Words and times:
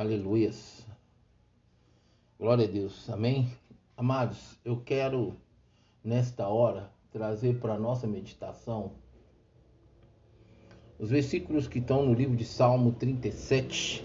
Aleluias. 0.00 0.86
Glória 2.38 2.66
a 2.66 2.70
Deus. 2.70 3.10
Amém. 3.10 3.52
Amados, 3.94 4.58
eu 4.64 4.80
quero 4.80 5.36
nesta 6.02 6.48
hora 6.48 6.90
trazer 7.12 7.60
para 7.60 7.78
nossa 7.78 8.06
meditação 8.06 8.92
os 10.98 11.10
versículos 11.10 11.68
que 11.68 11.80
estão 11.80 12.06
no 12.06 12.14
livro 12.14 12.34
de 12.34 12.46
Salmo 12.46 12.92
37, 12.92 14.02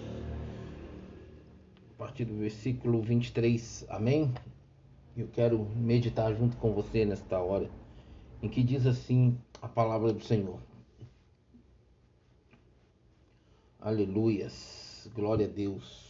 a 1.94 1.96
partir 1.96 2.26
do 2.26 2.34
versículo 2.34 3.00
23. 3.00 3.86
Amém? 3.88 4.34
Eu 5.16 5.28
quero 5.28 5.64
meditar 5.76 6.34
junto 6.34 6.58
com 6.58 6.74
você 6.74 7.06
nesta 7.06 7.38
hora, 7.38 7.70
em 8.42 8.50
que 8.50 8.62
diz 8.62 8.86
assim 8.86 9.34
a 9.62 9.66
palavra 9.66 10.12
do 10.12 10.22
Senhor. 10.22 10.60
Aleluias. 13.80 14.85
Glória 15.14 15.46
a 15.46 15.48
Deus. 15.48 16.06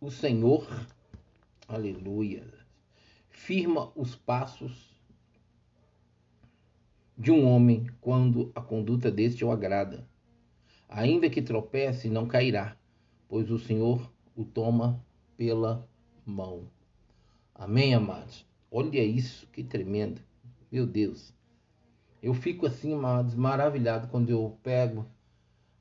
O 0.00 0.10
Senhor, 0.10 0.66
aleluia, 1.68 2.42
firma 3.28 3.92
os 3.94 4.16
passos 4.16 4.90
de 7.18 7.30
um 7.30 7.44
homem 7.46 7.86
quando 8.00 8.50
a 8.54 8.62
conduta 8.62 9.10
deste 9.10 9.44
o 9.44 9.50
agrada. 9.50 10.08
Ainda 10.88 11.28
que 11.28 11.42
tropece, 11.42 12.08
não 12.08 12.26
cairá, 12.26 12.76
pois 13.28 13.50
o 13.50 13.58
Senhor 13.58 14.10
o 14.34 14.42
toma 14.42 15.04
pela 15.36 15.86
mão. 16.24 16.70
Amém, 17.54 17.94
amados? 17.94 18.46
Olha 18.70 19.04
isso, 19.04 19.46
que 19.48 19.62
tremendo. 19.62 20.22
Meu 20.72 20.86
Deus. 20.86 21.39
Eu 22.22 22.34
fico 22.34 22.66
assim, 22.66 22.94
maravilhado 22.94 24.08
quando 24.08 24.30
eu 24.30 24.58
pego 24.62 25.06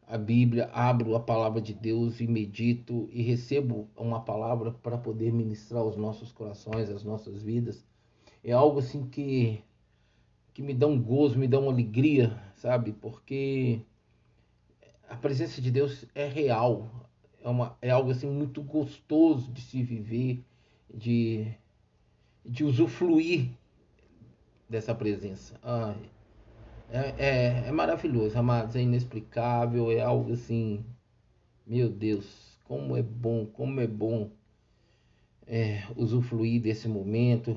a 0.08 0.18
Bíblia, 0.18 0.70
abro 0.74 1.16
a 1.16 1.20
palavra 1.20 1.62
de 1.62 1.74
Deus 1.74 2.20
e 2.20 2.28
medito 2.28 3.10
e 3.12 3.22
recebo 3.22 3.88
uma 3.96 4.22
palavra 4.22 4.72
para 4.72 4.98
poder 4.98 5.32
ministrar 5.32 5.84
os 5.84 5.96
nossos 5.96 6.32
corações, 6.32 6.90
as 6.90 7.04
nossas 7.04 7.44
vidas. 7.44 7.86
É 8.44 8.52
algo 8.52 8.80
assim 8.80 9.08
que 9.08 9.64
que 10.54 10.64
me 10.64 10.74
dá 10.74 10.88
um 10.88 11.02
gozo, 11.02 11.38
me 11.40 11.48
dá 11.48 11.60
uma 11.60 11.72
alegria, 11.72 12.38
sabe? 12.56 12.92
Porque 12.92 13.82
a 15.08 15.16
presença 15.16 15.62
de 15.62 15.72
Deus 15.72 16.06
é 16.14 16.28
real, 16.28 17.08
é, 17.42 17.48
uma, 17.48 17.78
é 17.82 17.90
algo 17.90 18.12
assim 18.12 18.28
muito 18.28 18.62
gostoso 18.62 19.50
de 19.54 19.62
se 19.62 19.82
viver, 19.82 20.44
de, 20.94 21.48
de 22.46 22.66
usufruir 22.66 23.52
dessa 24.68 24.94
presença. 24.94 25.58
Ai, 25.64 25.96
é, 26.92 27.16
é, 27.18 27.68
é 27.68 27.72
maravilhoso, 27.72 28.38
amados, 28.38 28.76
é 28.76 28.82
inexplicável, 28.82 29.92
é 29.92 30.02
algo 30.02 30.34
assim, 30.34 30.84
meu 31.66 31.90
Deus, 31.90 32.58
como 32.64 32.98
é 32.98 33.02
bom, 33.02 33.46
como 33.46 33.80
é 33.80 33.88
bom 33.88 34.32
é, 35.46 35.84
usufruir 35.96 36.62
desse 36.62 36.88
momento, 36.88 37.56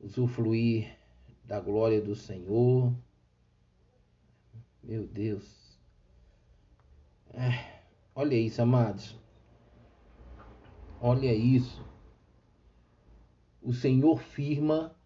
usufruir 0.00 0.96
da 1.44 1.60
glória 1.60 2.00
do 2.00 2.14
Senhor. 2.14 2.92
Meu 4.82 5.06
Deus. 5.06 5.78
É, 7.32 7.82
olha 8.14 8.34
isso, 8.34 8.62
amados. 8.62 9.16
Olha 11.00 11.34
isso. 11.34 11.84
O 13.62 13.72
Senhor 13.72 14.18
firma 14.18 14.96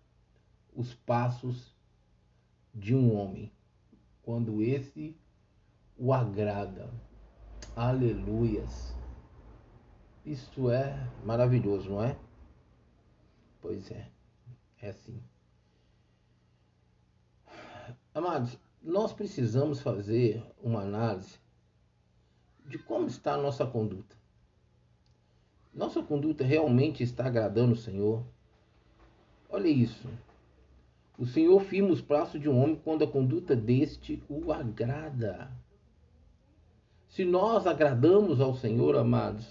os 0.75 0.95
passos 0.95 1.70
de 2.75 2.95
um 2.95 3.15
homem, 3.15 3.53
quando 4.23 4.63
esse 4.63 5.17
o 5.97 6.13
agrada. 6.13 6.91
Aleluias. 7.77 8.97
Isso 10.25 10.71
é 10.71 10.95
maravilhoso, 11.25 11.91
não 11.91 12.03
é? 12.03 12.17
Pois 13.61 13.91
é, 13.91 14.11
é 14.81 14.91
assim. 14.91 15.23
Amados, 18.15 18.59
nós 18.83 19.13
precisamos 19.13 19.81
fazer 19.81 20.43
uma 20.63 20.83
análise 20.83 21.39
de 22.67 22.79
como 22.79 23.07
está 23.07 23.35
a 23.35 23.39
nossa 23.39 23.67
conduta. 23.67 24.17
Nossa 25.73 26.03
conduta 26.03 26.45
realmente 26.45 27.03
está 27.03 27.27
agradando 27.27 27.73
o 27.73 27.77
Senhor? 27.77 28.25
Olha 29.49 29.69
isso. 29.69 30.09
O 31.21 31.27
Senhor 31.27 31.61
firma 31.61 31.91
os 31.91 32.01
braços 32.01 32.41
de 32.41 32.49
um 32.49 32.59
homem 32.59 32.81
quando 32.83 33.05
a 33.05 33.07
conduta 33.07 33.55
deste 33.55 34.25
o 34.27 34.51
agrada. 34.51 35.53
Se 37.09 37.27
nós 37.27 37.67
agradamos 37.67 38.41
ao 38.41 38.55
Senhor, 38.55 38.97
amados, 38.97 39.47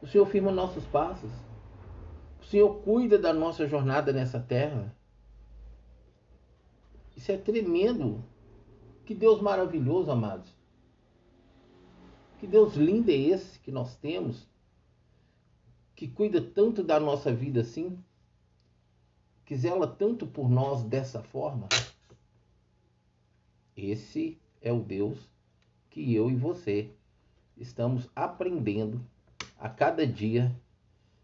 o 0.00 0.06
Senhor 0.06 0.24
firma 0.24 0.50
nossos 0.50 0.86
passos. 0.86 1.30
O 2.40 2.46
Senhor 2.46 2.76
cuida 2.76 3.18
da 3.18 3.30
nossa 3.30 3.68
jornada 3.68 4.10
nessa 4.10 4.40
terra. 4.40 4.96
Isso 7.14 7.30
é 7.30 7.36
tremendo. 7.36 8.24
Que 9.04 9.14
Deus 9.14 9.38
maravilhoso, 9.38 10.10
amados. 10.10 10.50
Que 12.38 12.46
Deus 12.46 12.74
lindo 12.74 13.10
é 13.10 13.14
esse 13.16 13.60
que 13.60 13.70
nós 13.70 13.96
temos, 13.96 14.48
que 15.94 16.08
cuida 16.08 16.40
tanto 16.40 16.82
da 16.82 16.98
nossa 16.98 17.30
vida 17.30 17.60
assim 17.60 18.02
que 19.44 19.56
zela 19.56 19.86
tanto 19.86 20.26
por 20.26 20.48
nós 20.48 20.82
dessa 20.82 21.22
forma, 21.22 21.68
esse 23.76 24.38
é 24.60 24.72
o 24.72 24.80
Deus 24.80 25.28
que 25.90 26.14
eu 26.14 26.30
e 26.30 26.36
você 26.36 26.90
estamos 27.56 28.08
aprendendo 28.14 29.04
a 29.58 29.68
cada 29.68 30.06
dia 30.06 30.54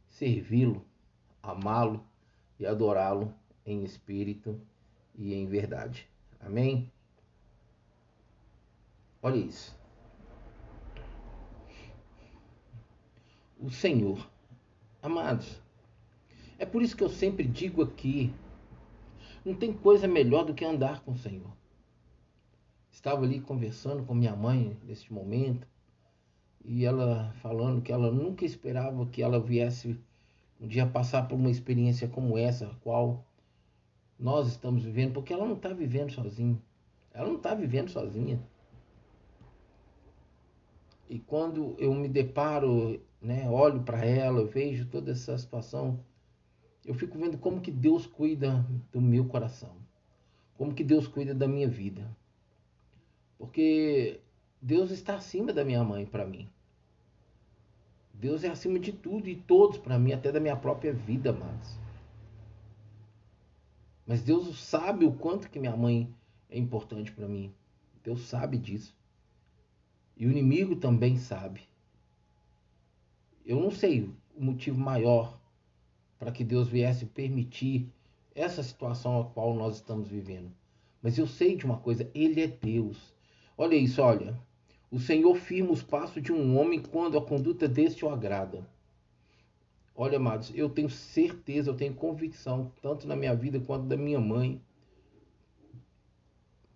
servi-lo, 0.08 0.84
amá-lo 1.42 2.04
e 2.58 2.66
adorá-lo 2.66 3.34
em 3.64 3.84
espírito 3.84 4.60
e 5.14 5.34
em 5.34 5.46
verdade. 5.46 6.08
Amém? 6.40 6.90
Olha 9.22 9.36
isso. 9.36 9.76
O 13.58 13.70
Senhor, 13.70 14.28
amados, 15.02 15.60
é 16.58 16.66
por 16.66 16.82
isso 16.82 16.96
que 16.96 17.04
eu 17.04 17.08
sempre 17.08 17.46
digo 17.46 17.82
aqui: 17.82 18.32
não 19.44 19.54
tem 19.54 19.72
coisa 19.72 20.06
melhor 20.08 20.44
do 20.44 20.54
que 20.54 20.64
andar 20.64 21.00
com 21.00 21.12
o 21.12 21.18
Senhor. 21.18 21.56
Estava 22.90 23.24
ali 23.24 23.40
conversando 23.40 24.04
com 24.04 24.14
minha 24.14 24.34
mãe 24.34 24.76
neste 24.84 25.12
momento 25.12 25.66
e 26.64 26.84
ela 26.84 27.32
falando 27.40 27.80
que 27.80 27.92
ela 27.92 28.10
nunca 28.10 28.44
esperava 28.44 29.06
que 29.06 29.22
ela 29.22 29.38
viesse 29.38 29.98
um 30.60 30.66
dia 30.66 30.86
passar 30.86 31.28
por 31.28 31.36
uma 31.36 31.50
experiência 31.50 32.08
como 32.08 32.36
essa, 32.36 32.66
a 32.66 32.74
qual 32.76 33.24
nós 34.18 34.48
estamos 34.48 34.82
vivendo, 34.82 35.12
porque 35.12 35.32
ela 35.32 35.46
não 35.46 35.54
está 35.54 35.72
vivendo 35.72 36.10
sozinha. 36.10 36.60
Ela 37.14 37.28
não 37.28 37.36
está 37.36 37.54
vivendo 37.54 37.88
sozinha. 37.88 38.40
E 41.08 41.18
quando 41.20 41.74
eu 41.78 41.94
me 41.94 42.08
deparo, 42.08 43.00
né, 43.22 43.48
olho 43.48 43.82
para 43.82 44.04
ela, 44.04 44.44
vejo 44.44 44.86
toda 44.86 45.12
essa 45.12 45.38
situação, 45.38 46.00
eu 46.88 46.94
fico 46.94 47.18
vendo 47.18 47.36
como 47.36 47.60
que 47.60 47.70
Deus 47.70 48.06
cuida 48.06 48.66
do 48.90 48.98
meu 48.98 49.26
coração, 49.26 49.76
como 50.56 50.72
que 50.72 50.82
Deus 50.82 51.06
cuida 51.06 51.34
da 51.34 51.46
minha 51.46 51.68
vida. 51.68 52.16
Porque 53.36 54.18
Deus 54.58 54.90
está 54.90 55.16
acima 55.16 55.52
da 55.52 55.66
minha 55.66 55.84
mãe 55.84 56.06
para 56.06 56.24
mim. 56.24 56.48
Deus 58.14 58.42
é 58.42 58.48
acima 58.48 58.78
de 58.78 58.90
tudo 58.90 59.28
e 59.28 59.36
todos 59.36 59.76
para 59.76 59.98
mim, 59.98 60.12
até 60.12 60.32
da 60.32 60.40
minha 60.40 60.56
própria 60.56 60.90
vida, 60.90 61.30
mas 61.30 61.78
Mas 64.06 64.22
Deus 64.22 64.58
sabe 64.58 65.04
o 65.04 65.12
quanto 65.12 65.50
que 65.50 65.60
minha 65.60 65.76
mãe 65.76 66.10
é 66.48 66.58
importante 66.58 67.12
para 67.12 67.28
mim. 67.28 67.52
Deus 68.02 68.22
sabe 68.22 68.56
disso. 68.56 68.96
E 70.16 70.26
o 70.26 70.30
inimigo 70.30 70.74
também 70.74 71.18
sabe. 71.18 71.60
Eu 73.44 73.60
não 73.60 73.70
sei 73.70 74.10
o 74.34 74.42
motivo 74.42 74.80
maior 74.80 75.37
para 76.18 76.32
que 76.32 76.44
Deus 76.44 76.68
viesse 76.68 77.06
permitir 77.06 77.88
essa 78.34 78.62
situação 78.62 79.20
a 79.20 79.24
qual 79.24 79.54
nós 79.54 79.76
estamos 79.76 80.08
vivendo. 80.08 80.50
Mas 81.02 81.16
eu 81.18 81.26
sei 81.26 81.56
de 81.56 81.64
uma 81.64 81.78
coisa, 81.78 82.10
Ele 82.14 82.42
é 82.42 82.46
Deus. 82.46 83.14
Olha 83.56 83.74
isso, 83.74 84.02
olha. 84.02 84.38
O 84.90 84.98
Senhor 84.98 85.34
firma 85.36 85.70
os 85.70 85.82
passos 85.82 86.22
de 86.22 86.32
um 86.32 86.58
homem 86.58 86.80
quando 86.80 87.18
a 87.18 87.22
conduta 87.22 87.68
deste 87.68 88.04
o 88.04 88.08
agrada. 88.08 88.66
Olha, 89.94 90.16
amados, 90.16 90.52
eu 90.54 90.70
tenho 90.70 90.88
certeza, 90.88 91.70
eu 91.70 91.76
tenho 91.76 91.92
convicção, 91.92 92.72
tanto 92.80 93.06
na 93.06 93.16
minha 93.16 93.34
vida 93.34 93.60
quanto 93.60 93.86
da 93.86 93.96
minha 93.96 94.20
mãe, 94.20 94.62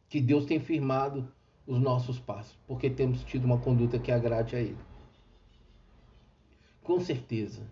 que 0.08 0.20
Deus 0.20 0.44
tem 0.44 0.60
firmado 0.60 1.32
os 1.66 1.80
nossos 1.80 2.18
passos, 2.18 2.58
porque 2.66 2.90
temos 2.90 3.22
tido 3.24 3.44
uma 3.44 3.58
conduta 3.58 3.98
que 3.98 4.10
agrade 4.10 4.56
a 4.56 4.60
Ele. 4.60 4.76
Com 6.82 7.00
certeza. 7.00 7.62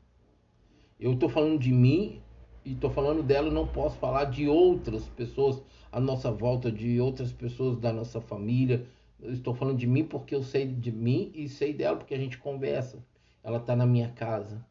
Eu 1.01 1.15
estou 1.15 1.31
falando 1.31 1.59
de 1.59 1.73
mim 1.73 2.21
e 2.63 2.73
estou 2.73 2.91
falando 2.91 3.23
dela, 3.23 3.51
não 3.51 3.67
posso 3.67 3.97
falar 3.97 4.27
de 4.27 4.47
outras 4.47 5.09
pessoas 5.09 5.63
à 5.91 5.99
nossa 5.99 6.31
volta, 6.31 6.71
de 6.71 7.01
outras 7.01 7.33
pessoas 7.33 7.79
da 7.79 7.91
nossa 7.91 8.21
família. 8.21 8.87
Estou 9.23 9.55
falando 9.55 9.79
de 9.79 9.87
mim 9.87 10.05
porque 10.05 10.35
eu 10.35 10.43
sei 10.43 10.67
de 10.67 10.93
mim 10.93 11.33
e 11.35 11.49
sei 11.49 11.73
dela 11.73 11.97
porque 11.97 12.13
a 12.13 12.19
gente 12.19 12.37
conversa. 12.37 13.03
Ela 13.43 13.57
está 13.57 13.75
na 13.75 13.87
minha 13.87 14.11
casa. 14.11 14.63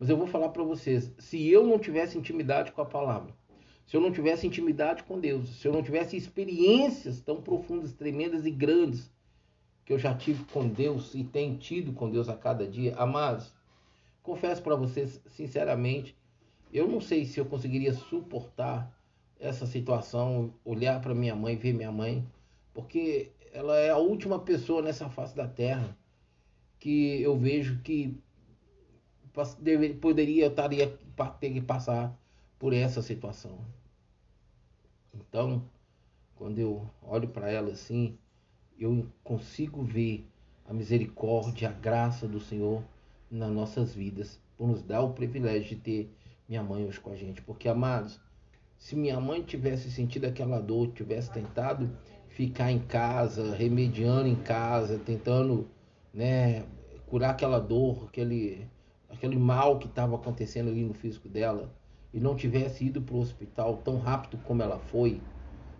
Mas 0.00 0.08
eu 0.08 0.16
vou 0.16 0.26
falar 0.26 0.48
para 0.48 0.64
vocês: 0.64 1.14
se 1.16 1.48
eu 1.48 1.64
não 1.64 1.78
tivesse 1.78 2.18
intimidade 2.18 2.72
com 2.72 2.82
a 2.82 2.86
palavra, 2.86 3.32
se 3.86 3.96
eu 3.96 4.00
não 4.00 4.10
tivesse 4.10 4.44
intimidade 4.44 5.04
com 5.04 5.20
Deus, 5.20 5.60
se 5.60 5.68
eu 5.68 5.72
não 5.72 5.80
tivesse 5.80 6.16
experiências 6.16 7.20
tão 7.20 7.40
profundas, 7.40 7.92
tremendas 7.92 8.44
e 8.44 8.50
grandes 8.50 9.12
que 9.84 9.92
eu 9.92 9.98
já 9.98 10.12
tive 10.12 10.42
com 10.46 10.66
Deus 10.66 11.14
e 11.14 11.22
tenho 11.22 11.56
tido 11.56 11.92
com 11.92 12.10
Deus 12.10 12.28
a 12.28 12.36
cada 12.36 12.66
dia, 12.66 12.96
amados, 12.96 13.54
confesso 14.22 14.62
para 14.62 14.76
vocês 14.76 15.20
sinceramente, 15.26 16.16
eu 16.72 16.88
não 16.88 17.00
sei 17.00 17.24
se 17.24 17.38
eu 17.38 17.44
conseguiria 17.44 17.92
suportar 17.92 18.96
essa 19.38 19.66
situação, 19.66 20.54
olhar 20.64 21.00
para 21.00 21.14
minha 21.14 21.34
mãe, 21.34 21.56
ver 21.56 21.72
minha 21.72 21.92
mãe, 21.92 22.26
porque 22.72 23.32
ela 23.52 23.76
é 23.76 23.90
a 23.90 23.98
última 23.98 24.38
pessoa 24.38 24.80
nessa 24.80 25.10
face 25.10 25.36
da 25.36 25.46
terra 25.46 25.96
que 26.78 27.20
eu 27.20 27.36
vejo 27.36 27.80
que 27.82 28.16
poderia, 30.00 30.44
eu 30.44 30.50
estaria 30.50 30.98
ter 31.40 31.52
que 31.52 31.60
passar 31.60 32.16
por 32.58 32.72
essa 32.72 33.02
situação. 33.02 33.58
Então, 35.14 35.68
quando 36.36 36.58
eu 36.58 36.88
olho 37.02 37.28
para 37.28 37.50
ela 37.50 37.72
assim, 37.72 38.18
eu 38.78 39.06
consigo 39.22 39.82
ver 39.82 40.26
a 40.66 40.72
misericórdia, 40.72 41.68
a 41.68 41.72
graça 41.72 42.26
do 42.26 42.40
Senhor 42.40 42.82
nas 43.32 43.50
nossas 43.50 43.94
vidas, 43.94 44.38
por 44.56 44.68
nos 44.68 44.82
dar 44.82 45.00
o 45.00 45.14
privilégio 45.14 45.70
de 45.70 45.76
ter 45.76 46.14
minha 46.46 46.62
mãe 46.62 46.84
hoje 46.84 47.00
com 47.00 47.10
a 47.10 47.16
gente. 47.16 47.40
Porque, 47.40 47.66
amados, 47.66 48.20
se 48.76 48.94
minha 48.94 49.18
mãe 49.18 49.42
tivesse 49.42 49.90
sentido 49.90 50.26
aquela 50.26 50.60
dor, 50.60 50.92
tivesse 50.92 51.32
tentado 51.32 51.90
ficar 52.28 52.70
em 52.70 52.78
casa, 52.78 53.54
remediando 53.54 54.28
em 54.28 54.36
casa, 54.36 54.98
tentando 54.98 55.68
né, 56.12 56.64
curar 57.06 57.30
aquela 57.30 57.58
dor, 57.58 58.06
aquele, 58.08 58.66
aquele 59.08 59.38
mal 59.38 59.78
que 59.78 59.86
estava 59.86 60.14
acontecendo 60.14 60.68
ali 60.68 60.84
no 60.84 60.94
físico 60.94 61.28
dela, 61.28 61.74
e 62.12 62.20
não 62.20 62.36
tivesse 62.36 62.84
ido 62.86 63.00
para 63.00 63.14
o 63.14 63.20
hospital 63.20 63.78
tão 63.78 63.98
rápido 63.98 64.38
como 64.44 64.62
ela 64.62 64.78
foi, 64.78 65.20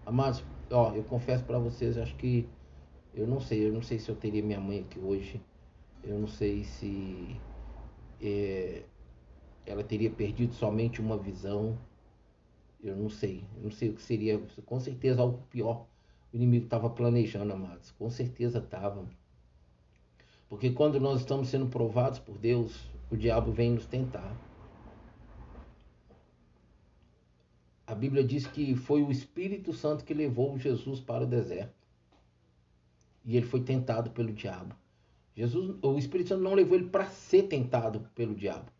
amados, 0.07 0.43
ó, 0.71 0.93
eu 0.95 1.05
confesso 1.05 1.45
para 1.45 1.59
vocês, 1.59 1.99
acho 1.99 2.15
que 2.17 2.49
eu 3.15 3.27
não 3.27 3.41
sei, 3.41 3.67
eu 3.67 3.73
não 3.73 3.83
sei 3.83 3.99
se 3.99 4.09
eu 4.09 4.17
teria 4.17 4.43
minha 4.43 4.61
mãe 4.61 4.81
aqui 4.81 4.99
hoje, 4.99 5.41
eu 6.05 6.19
não 6.19 6.27
sei 6.27 6.65
se 6.65 7.41
é, 8.21 8.83
ela 9.65 9.85
teria 9.85 10.11
perdido 10.11 10.55
somente 10.55 11.01
uma 11.01 11.17
visão, 11.17 11.79
eu 12.83 12.97
não 12.97 13.09
sei, 13.09 13.45
eu 13.57 13.65
não 13.65 13.71
sei 13.71 13.91
o 13.91 13.95
que 13.95 14.03
seria, 14.03 14.41
com 14.67 14.81
certeza 14.81 15.23
algo 15.23 15.43
pior. 15.51 15.87
O 16.33 16.37
inimigo 16.37 16.65
estava 16.65 16.91
planejando, 16.91 17.53
amados, 17.53 17.91
com 17.93 18.11
certeza 18.11 18.59
estava. 18.59 19.07
Porque 20.49 20.71
quando 20.71 20.99
nós 20.99 21.21
estamos 21.21 21.49
sendo 21.49 21.67
provados 21.69 22.19
por 22.19 22.37
Deus, 22.39 22.89
o 23.11 23.17
diabo 23.17 23.53
vem 23.53 23.73
nos 23.73 23.87
tentar. 23.87 24.37
A 27.87 27.95
Bíblia 27.95 28.25
diz 28.25 28.47
que 28.47 28.75
foi 28.75 29.03
o 29.03 29.11
Espírito 29.11 29.73
Santo 29.73 30.05
que 30.05 30.15
levou 30.15 30.59
Jesus 30.59 30.99
para 31.01 31.25
o 31.25 31.27
deserto. 31.27 31.75
E 33.25 33.37
ele 33.37 33.47
foi 33.47 33.63
tentado 33.63 34.11
pelo 34.11 34.33
diabo. 34.33 34.75
Jesus, 35.35 35.77
o 35.81 35.99
Espírito 35.99 36.29
Santo 36.29 36.43
não 36.43 36.55
levou 36.55 36.77
ele 36.77 36.89
para 36.89 37.07
ser 37.07 37.45
tentado 37.45 38.09
pelo 38.15 38.35
diabo. 38.35 38.71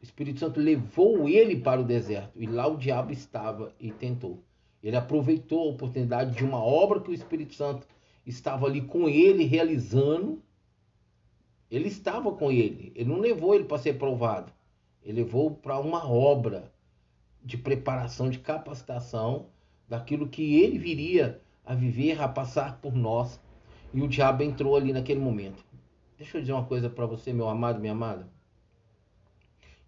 O 0.00 0.04
Espírito 0.04 0.40
Santo 0.40 0.60
levou 0.60 1.28
ele 1.28 1.56
para 1.56 1.80
o 1.80 1.84
deserto 1.84 2.32
e 2.40 2.46
lá 2.46 2.66
o 2.66 2.76
diabo 2.76 3.12
estava 3.12 3.72
e 3.78 3.90
tentou. 3.90 4.42
Ele 4.82 4.96
aproveitou 4.96 5.68
a 5.68 5.72
oportunidade 5.72 6.36
de 6.36 6.44
uma 6.44 6.62
obra 6.62 7.00
que 7.00 7.10
o 7.10 7.14
Espírito 7.14 7.54
Santo 7.54 7.86
estava 8.24 8.66
ali 8.66 8.82
com 8.82 9.08
ele 9.08 9.44
realizando. 9.44 10.42
Ele 11.70 11.88
estava 11.88 12.30
com 12.32 12.52
ele. 12.52 12.92
Ele 12.94 13.08
não 13.08 13.18
levou 13.18 13.54
ele 13.54 13.64
para 13.64 13.78
ser 13.78 13.98
provado. 13.98 14.52
Ele 15.02 15.22
levou 15.22 15.50
para 15.50 15.78
uma 15.78 16.08
obra 16.08 16.72
de 17.44 17.56
preparação, 17.56 18.28
de 18.28 18.38
capacitação 18.38 19.46
daquilo 19.88 20.28
que 20.28 20.60
ele 20.60 20.78
viria 20.78 21.40
a 21.64 21.74
viver, 21.74 22.20
a 22.20 22.28
passar 22.28 22.80
por 22.80 22.94
nós. 22.94 23.40
E 23.92 24.00
o 24.00 24.08
diabo 24.08 24.42
entrou 24.42 24.76
ali 24.76 24.92
naquele 24.92 25.20
momento. 25.20 25.64
Deixa 26.18 26.38
eu 26.38 26.40
dizer 26.40 26.52
uma 26.52 26.64
coisa 26.64 26.88
para 26.88 27.06
você, 27.06 27.32
meu 27.32 27.48
amado, 27.48 27.80
minha 27.80 27.92
amada. 27.92 28.30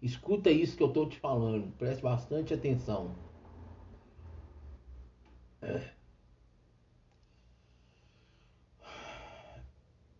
Escuta 0.01 0.49
isso 0.49 0.77
que 0.77 0.83
eu 0.83 0.87
estou 0.87 1.09
te 1.09 1.19
falando, 1.19 1.71
preste 1.77 2.01
bastante 2.01 2.53
atenção. 2.53 3.15
É. 5.61 5.89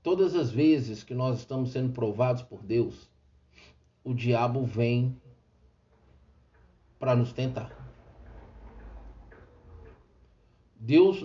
Todas 0.01 0.35
as 0.35 0.49
vezes 0.49 1.03
que 1.03 1.13
nós 1.13 1.39
estamos 1.39 1.71
sendo 1.71 1.93
provados 1.93 2.41
por 2.41 2.63
Deus, 2.63 3.09
o 4.03 4.13
diabo 4.13 4.65
vem 4.65 5.15
para 6.97 7.15
nos 7.15 7.31
tentar. 7.31 7.71
Deus 10.75 11.23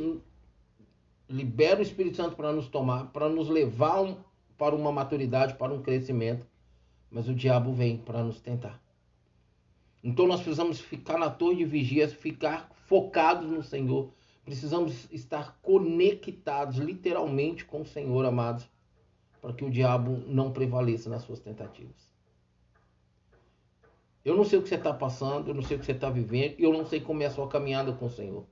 libera 1.29 1.81
o 1.81 1.83
Espírito 1.83 2.17
Santo 2.17 2.37
para 2.37 2.53
nos 2.53 2.69
tomar, 2.69 3.11
para 3.13 3.29
nos 3.29 3.49
levar 3.49 4.17
para 4.57 4.75
uma 4.75 4.93
maturidade, 4.93 5.55
para 5.55 5.73
um 5.73 5.83
crescimento, 5.83 6.47
mas 7.11 7.29
o 7.29 7.35
diabo 7.35 7.73
vem 7.73 7.97
para 7.97 8.23
nos 8.23 8.41
tentar. 8.41 8.81
Então 10.03 10.27
nós 10.27 10.41
precisamos 10.41 10.81
ficar 10.81 11.19
na 11.19 11.31
torre 11.31 11.57
de 11.57 11.65
vigia, 11.65 12.09
ficar 12.09 12.71
focados 12.87 13.49
no 13.51 13.63
Senhor. 13.63 14.11
Precisamos 14.45 15.11
estar 15.11 15.59
conectados 15.63 16.77
literalmente 16.77 17.65
com 17.65 17.81
o 17.81 17.87
Senhor, 17.87 18.27
amados, 18.27 18.69
para 19.41 19.55
que 19.55 19.65
o 19.65 19.71
diabo 19.71 20.23
não 20.27 20.53
prevaleça 20.53 21.09
nas 21.09 21.23
suas 21.23 21.41
tentativas. 21.41 22.13
Eu 24.25 24.37
não 24.37 24.45
sei 24.45 24.59
o 24.59 24.63
que 24.63 24.69
você 24.69 24.75
está 24.75 24.93
passando, 24.93 25.49
eu 25.49 25.55
não 25.55 25.63
sei 25.63 25.77
o 25.77 25.81
que 25.81 25.87
você 25.87 25.93
está 25.93 26.09
vivendo, 26.11 26.55
eu 26.59 26.73
não 26.73 26.85
sei 26.85 27.01
como 27.01 27.23
é 27.23 27.27
a 27.27 27.31
sua 27.31 27.49
caminhada 27.49 27.93
com 27.93 28.07
o 28.07 28.11
Senhor. 28.11 28.45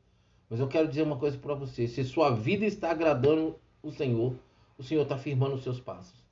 Mas 0.49 0.61
eu 0.61 0.69
quero 0.69 0.87
dizer 0.87 1.03
uma 1.03 1.17
coisa 1.17 1.39
para 1.39 1.55
você: 1.55 1.89
se 1.89 2.05
sua 2.05 2.31
vida 2.31 2.67
está 2.67 2.91
agradando 2.91 3.59
o 3.83 3.91
Senhor, 3.91 4.35
o 4.79 4.83
Senhor 4.83 5.03
está 5.03 5.17
firmando 5.17 5.55
os 5.55 5.63
seus 5.63 5.81
passos. 5.81 6.23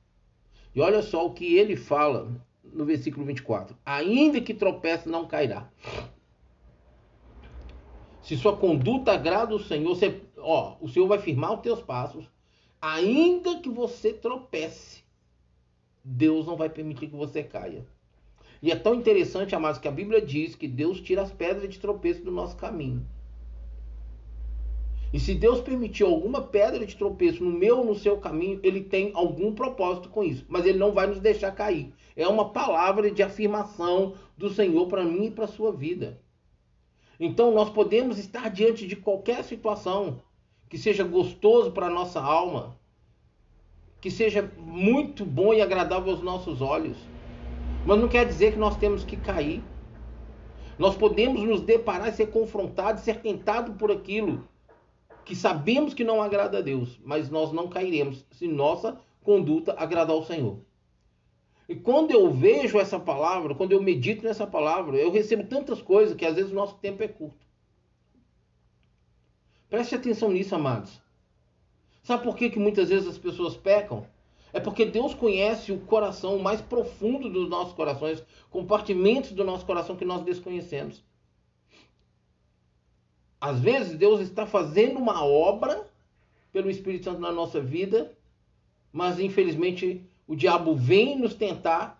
E 0.74 0.80
olha 0.80 1.02
só 1.02 1.26
o 1.26 1.32
que 1.32 1.56
ele 1.56 1.76
fala 1.76 2.30
no 2.62 2.84
versículo 2.84 3.26
24: 3.26 3.76
Ainda 3.84 4.40
que 4.40 4.54
tropece, 4.54 5.08
não 5.08 5.26
cairá. 5.26 5.68
Se 8.22 8.36
sua 8.36 8.56
conduta 8.56 9.12
agrada 9.12 9.54
o 9.54 9.58
Senhor, 9.58 9.94
você, 9.94 10.20
ó, 10.38 10.76
o 10.80 10.88
Senhor 10.88 11.08
vai 11.08 11.18
firmar 11.18 11.54
os 11.54 11.60
teus 11.60 11.80
passos. 11.80 12.30
Ainda 12.80 13.58
que 13.58 13.68
você 13.68 14.12
tropece, 14.12 15.02
Deus 16.02 16.46
não 16.46 16.56
vai 16.56 16.68
permitir 16.68 17.08
que 17.08 17.16
você 17.16 17.42
caia. 17.42 17.84
E 18.62 18.70
é 18.70 18.76
tão 18.76 18.94
interessante, 18.94 19.54
amados, 19.54 19.80
que 19.80 19.88
a 19.88 19.92
Bíblia 19.92 20.20
diz 20.20 20.54
que 20.54 20.68
Deus 20.68 21.00
tira 21.00 21.22
as 21.22 21.32
pedras 21.32 21.68
de 21.68 21.78
tropeço 21.78 22.22
do 22.22 22.30
nosso 22.30 22.56
caminho. 22.56 23.06
E 25.12 25.18
se 25.18 25.34
Deus 25.34 25.60
permitiu 25.60 26.06
alguma 26.06 26.40
pedra 26.40 26.86
de 26.86 26.96
tropeço 26.96 27.42
no 27.42 27.50
meu 27.50 27.78
ou 27.78 27.84
no 27.84 27.96
seu 27.96 28.18
caminho, 28.18 28.60
ele 28.62 28.80
tem 28.80 29.10
algum 29.14 29.52
propósito 29.52 30.08
com 30.08 30.22
isso. 30.22 30.46
Mas 30.48 30.64
ele 30.64 30.78
não 30.78 30.92
vai 30.92 31.08
nos 31.08 31.18
deixar 31.18 31.50
cair. 31.50 31.92
É 32.14 32.28
uma 32.28 32.50
palavra 32.50 33.10
de 33.10 33.22
afirmação 33.22 34.14
do 34.36 34.48
Senhor 34.48 34.86
para 34.86 35.04
mim 35.04 35.26
e 35.26 35.30
para 35.30 35.46
a 35.46 35.48
sua 35.48 35.72
vida. 35.72 36.20
Então 37.18 37.52
nós 37.52 37.68
podemos 37.70 38.18
estar 38.18 38.48
diante 38.50 38.86
de 38.86 38.94
qualquer 38.94 39.42
situação 39.42 40.22
que 40.68 40.78
seja 40.78 41.02
gostoso 41.02 41.72
para 41.72 41.86
a 41.86 41.90
nossa 41.90 42.20
alma, 42.20 42.78
que 44.00 44.10
seja 44.10 44.48
muito 44.58 45.26
bom 45.26 45.52
e 45.52 45.60
agradável 45.60 46.12
aos 46.12 46.22
nossos 46.22 46.62
olhos. 46.62 46.96
Mas 47.84 47.98
não 47.98 48.08
quer 48.08 48.24
dizer 48.26 48.52
que 48.52 48.58
nós 48.58 48.76
temos 48.76 49.02
que 49.02 49.16
cair. 49.16 49.62
Nós 50.78 50.96
podemos 50.96 51.42
nos 51.42 51.60
deparar 51.60 52.12
ser 52.12 52.28
confrontados, 52.28 53.02
ser 53.02 53.20
tentados 53.20 53.76
por 53.76 53.90
aquilo 53.90 54.48
que 55.24 55.34
sabemos 55.36 55.94
que 55.94 56.04
não 56.04 56.22
agrada 56.22 56.58
a 56.58 56.62
Deus, 56.62 56.98
mas 57.04 57.30
nós 57.30 57.52
não 57.52 57.68
cairemos 57.68 58.24
se 58.32 58.48
nossa 58.48 58.98
conduta 59.22 59.74
agradar 59.78 60.16
ao 60.16 60.24
Senhor. 60.24 60.58
E 61.68 61.74
quando 61.76 62.10
eu 62.10 62.30
vejo 62.30 62.78
essa 62.80 62.98
palavra, 62.98 63.54
quando 63.54 63.72
eu 63.72 63.80
medito 63.80 64.24
nessa 64.24 64.46
palavra, 64.46 64.96
eu 64.96 65.10
recebo 65.10 65.44
tantas 65.44 65.80
coisas 65.80 66.16
que 66.16 66.26
às 66.26 66.34
vezes 66.34 66.50
o 66.50 66.54
nosso 66.54 66.74
tempo 66.78 67.02
é 67.02 67.08
curto. 67.08 67.46
Preste 69.68 69.94
atenção 69.94 70.32
nisso, 70.32 70.52
amados. 70.54 71.00
Sabe 72.02 72.24
por 72.24 72.34
que, 72.34 72.50
que 72.50 72.58
muitas 72.58 72.88
vezes 72.88 73.06
as 73.06 73.18
pessoas 73.18 73.56
pecam? 73.56 74.04
É 74.52 74.58
porque 74.58 74.84
Deus 74.84 75.14
conhece 75.14 75.70
o 75.70 75.78
coração 75.78 76.40
mais 76.40 76.60
profundo 76.60 77.30
dos 77.30 77.48
nossos 77.48 77.72
corações, 77.72 78.20
compartimentos 78.50 79.30
do 79.30 79.44
nosso 79.44 79.64
coração 79.64 79.94
que 79.94 80.04
nós 80.04 80.24
desconhecemos. 80.24 81.04
Às 83.40 83.58
vezes 83.60 83.96
Deus 83.96 84.20
está 84.20 84.46
fazendo 84.46 84.98
uma 84.98 85.24
obra 85.24 85.88
pelo 86.52 86.68
Espírito 86.68 87.04
Santo 87.04 87.20
na 87.20 87.32
nossa 87.32 87.60
vida, 87.60 88.12
mas 88.92 89.18
infelizmente 89.18 90.04
o 90.26 90.36
diabo 90.36 90.74
vem 90.74 91.18
nos 91.18 91.34
tentar 91.34 91.98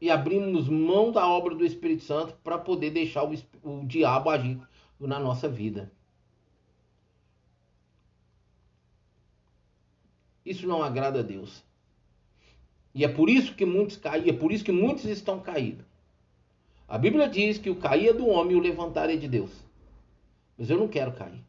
e 0.00 0.10
abrimos 0.10 0.68
mão 0.68 1.10
da 1.10 1.26
obra 1.26 1.54
do 1.54 1.64
Espírito 1.64 2.02
Santo 2.02 2.34
para 2.42 2.58
poder 2.58 2.90
deixar 2.90 3.24
o, 3.24 3.34
o 3.62 3.86
diabo 3.86 4.30
agir 4.30 4.60
na 4.98 5.18
nossa 5.18 5.48
vida. 5.48 5.90
Isso 10.44 10.66
não 10.66 10.82
agrada 10.82 11.20
a 11.20 11.22
Deus. 11.22 11.62
E 12.94 13.04
é 13.04 13.08
por 13.08 13.30
isso 13.30 13.54
que 13.54 13.64
muitos 13.64 13.96
caem, 13.96 14.28
é 14.28 14.32
por 14.32 14.50
isso 14.52 14.64
que 14.64 14.72
muitos 14.72 15.04
estão 15.04 15.40
caídos. 15.40 15.84
A 16.88 16.98
Bíblia 16.98 17.28
diz 17.28 17.56
que 17.56 17.70
o 17.70 17.76
cair 17.76 18.08
é 18.08 18.12
do 18.12 18.26
homem 18.26 18.56
e 18.56 18.58
o 18.58 18.62
levantar 18.62 19.08
é 19.08 19.16
de 19.16 19.28
Deus. 19.28 19.69
Mas 20.60 20.68
eu 20.68 20.76
não 20.76 20.88
quero 20.88 21.12
cair. 21.12 21.42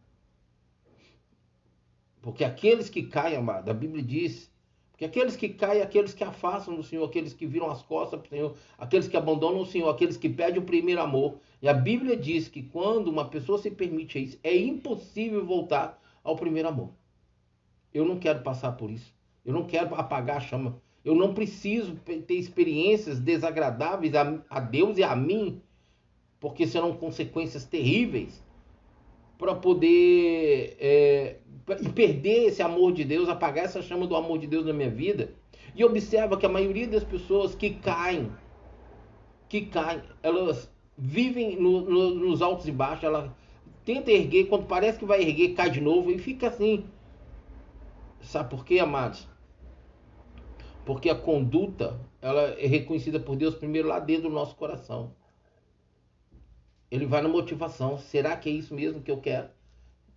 Porque 2.21 2.45
aqueles 2.45 2.89
que 2.89 3.03
caem, 3.03 3.35
amado, 3.35 3.69
a 3.69 3.73
Bíblia 3.73 4.01
diz 4.01 4.49
que 4.97 5.03
aqueles 5.03 5.35
que 5.35 5.49
caem, 5.49 5.81
aqueles 5.81 6.13
que 6.13 6.23
afastam 6.23 6.77
do 6.77 6.81
Senhor, 6.81 7.03
aqueles 7.03 7.33
que 7.33 7.45
viram 7.45 7.69
as 7.69 7.81
costas 7.81 8.21
para 8.21 8.27
o 8.27 8.29
Senhor, 8.29 8.55
aqueles 8.77 9.09
que 9.09 9.17
abandonam 9.17 9.59
o 9.59 9.65
Senhor, 9.65 9.89
aqueles 9.89 10.15
que 10.15 10.29
perdem 10.29 10.61
o 10.61 10.65
primeiro 10.65 11.01
amor. 11.01 11.39
E 11.61 11.67
a 11.67 11.73
Bíblia 11.73 12.15
diz 12.15 12.47
que 12.47 12.63
quando 12.63 13.09
uma 13.09 13.25
pessoa 13.27 13.57
se 13.57 13.69
permite 13.69 14.17
isso, 14.17 14.39
é 14.41 14.55
impossível 14.55 15.45
voltar 15.45 16.01
ao 16.23 16.37
primeiro 16.37 16.69
amor. 16.69 16.91
Eu 17.93 18.05
não 18.05 18.17
quero 18.17 18.41
passar 18.43 18.71
por 18.77 18.89
isso. 18.89 19.13
Eu 19.43 19.51
não 19.53 19.65
quero 19.65 19.93
apagar 19.93 20.37
a 20.37 20.39
chama. 20.39 20.81
Eu 21.03 21.15
não 21.15 21.33
preciso 21.33 21.95
ter 21.95 22.35
experiências 22.35 23.19
desagradáveis 23.19 24.15
a, 24.15 24.41
a 24.49 24.61
Deus 24.61 24.97
e 24.97 25.03
a 25.03 25.13
mim, 25.17 25.61
porque 26.39 26.65
serão 26.65 26.95
consequências 26.95 27.65
terríveis 27.65 28.41
para 29.41 29.55
poder 29.55 30.77
é, 30.79 31.37
perder 31.95 32.49
esse 32.49 32.61
amor 32.61 32.93
de 32.93 33.03
Deus, 33.03 33.27
apagar 33.27 33.65
essa 33.65 33.81
chama 33.81 34.05
do 34.05 34.15
amor 34.15 34.37
de 34.37 34.45
Deus 34.45 34.67
na 34.67 34.71
minha 34.71 34.91
vida. 34.91 35.33
E 35.75 35.83
observa 35.83 36.37
que 36.37 36.45
a 36.45 36.49
maioria 36.49 36.87
das 36.87 37.03
pessoas 37.03 37.55
que 37.55 37.71
caem, 37.71 38.31
que 39.49 39.61
caem, 39.61 40.03
elas 40.21 40.71
vivem 40.95 41.59
no, 41.59 41.81
no, 41.81 42.13
nos 42.13 42.39
altos 42.43 42.67
e 42.67 42.71
baixos, 42.71 43.05
ela 43.05 43.35
tenta 43.83 44.11
erguer, 44.11 44.45
quando 44.45 44.67
parece 44.67 44.99
que 44.99 45.05
vai 45.05 45.23
erguer, 45.23 45.55
cai 45.55 45.71
de 45.71 45.81
novo 45.81 46.11
e 46.11 46.19
fica 46.19 46.49
assim. 46.49 46.85
Sabe 48.21 48.47
por 48.47 48.63
quê, 48.63 48.77
amados? 48.77 49.27
Porque 50.85 51.09
a 51.09 51.15
conduta, 51.15 51.99
ela 52.21 52.41
é 52.59 52.67
reconhecida 52.67 53.19
por 53.19 53.35
Deus 53.35 53.55
primeiro 53.55 53.87
lá 53.87 53.99
dentro 53.99 54.29
do 54.29 54.35
nosso 54.35 54.55
coração. 54.55 55.15
Ele 56.91 57.05
vai 57.05 57.21
na 57.21 57.29
motivação. 57.29 57.97
Será 57.97 58.35
que 58.35 58.49
é 58.49 58.51
isso 58.51 58.75
mesmo 58.75 59.01
que 59.01 59.09
eu 59.09 59.17
quero? 59.17 59.47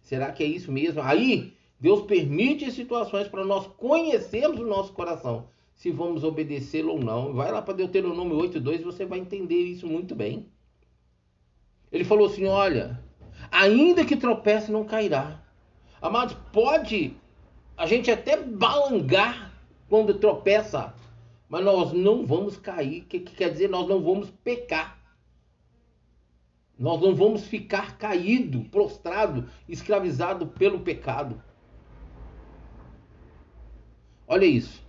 Será 0.03 0.33
que 0.33 0.43
é 0.43 0.47
isso 0.47 0.71
mesmo? 0.71 1.01
Aí, 1.01 1.55
Deus 1.81 2.03
permite 2.03 2.71
situações 2.73 3.29
para 3.29 3.45
nós 3.45 3.67
conhecermos 3.77 4.61
o 4.61 4.67
nosso 4.67 4.93
coração, 4.93 5.49
se 5.75 5.91
vamos 5.91 6.25
obedecê-lo 6.25 6.93
ou 6.93 6.99
não. 6.99 7.33
Vai 7.33 7.51
lá 7.53 7.63
para 7.63 7.75
Deuteronômio 7.75 8.37
8:2 8.37 8.81
e 8.81 8.85
você 8.85 9.07
vai 9.07 9.21
entender 9.21 9.63
isso 9.63 9.87
muito 9.87 10.15
bem. 10.15 10.47
Ele 11.93 12.05
falou 12.05 12.27
assim: 12.27 12.47
olha, 12.47 13.01
ainda 13.51 14.05
que 14.05 14.17
tropece, 14.17 14.73
não 14.73 14.85
cairá. 14.85 15.41
Amados, 16.03 16.37
pode 16.53 17.17
a 17.77 17.87
gente 17.87 18.11
até 18.11 18.37
balangar 18.37 19.53
quando 19.89 20.15
tropeça, 20.15 20.95
mas 21.49 21.65
nós 21.65 21.93
não 21.93 22.27
vamos 22.27 22.57
cair. 22.57 23.03
O 23.03 23.05
que, 23.07 23.21
que 23.21 23.35
quer 23.35 23.51
dizer? 23.51 23.69
Nós 23.69 23.89
não 23.89 24.03
vamos 24.03 24.31
pecar. 24.31 24.94
Nós 26.79 27.01
não 27.01 27.15
vamos 27.15 27.47
ficar 27.47 27.97
caído, 27.99 28.65
prostrado, 28.65 29.49
escravizado 29.69 30.47
pelo 30.47 30.81
pecado. 30.81 31.41
Olha 34.27 34.45
isso. 34.45 34.83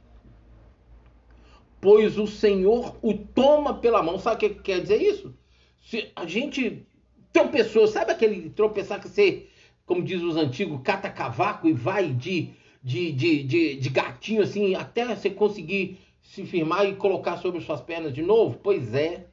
Pois 1.80 2.18
o 2.18 2.26
Senhor 2.26 2.98
o 3.02 3.14
toma 3.14 3.76
pela 3.76 4.02
mão. 4.02 4.18
Sabe 4.18 4.48
o 4.48 4.50
que 4.50 4.62
quer 4.62 4.82
dizer 4.82 5.02
isso? 5.02 5.36
Se 5.80 6.12
a 6.16 6.26
gente 6.26 6.88
tropeçou, 7.32 7.88
sabe 7.88 8.12
aquele 8.12 8.50
tropeçar 8.50 9.00
que 9.00 9.08
você, 9.08 9.48
como 9.86 10.02
diz 10.02 10.22
os 10.24 10.36
antigos, 10.36 10.82
cata 10.84 11.10
cavaco 11.10 11.68
e 11.68 11.74
vai 11.74 12.12
de, 12.12 12.50
de, 12.82 13.12
de, 13.12 13.44
de, 13.44 13.76
de 13.76 13.90
gatinho 13.90 14.42
assim 14.42 14.74
até 14.74 15.06
você 15.06 15.30
conseguir 15.30 16.00
se 16.24 16.44
firmar 16.46 16.88
e 16.88 16.96
colocar 16.96 17.38
sobre 17.38 17.62
suas 17.62 17.82
pernas 17.82 18.14
de 18.14 18.24
novo? 18.24 18.60
Pois 18.64 18.96
é. 18.96 19.28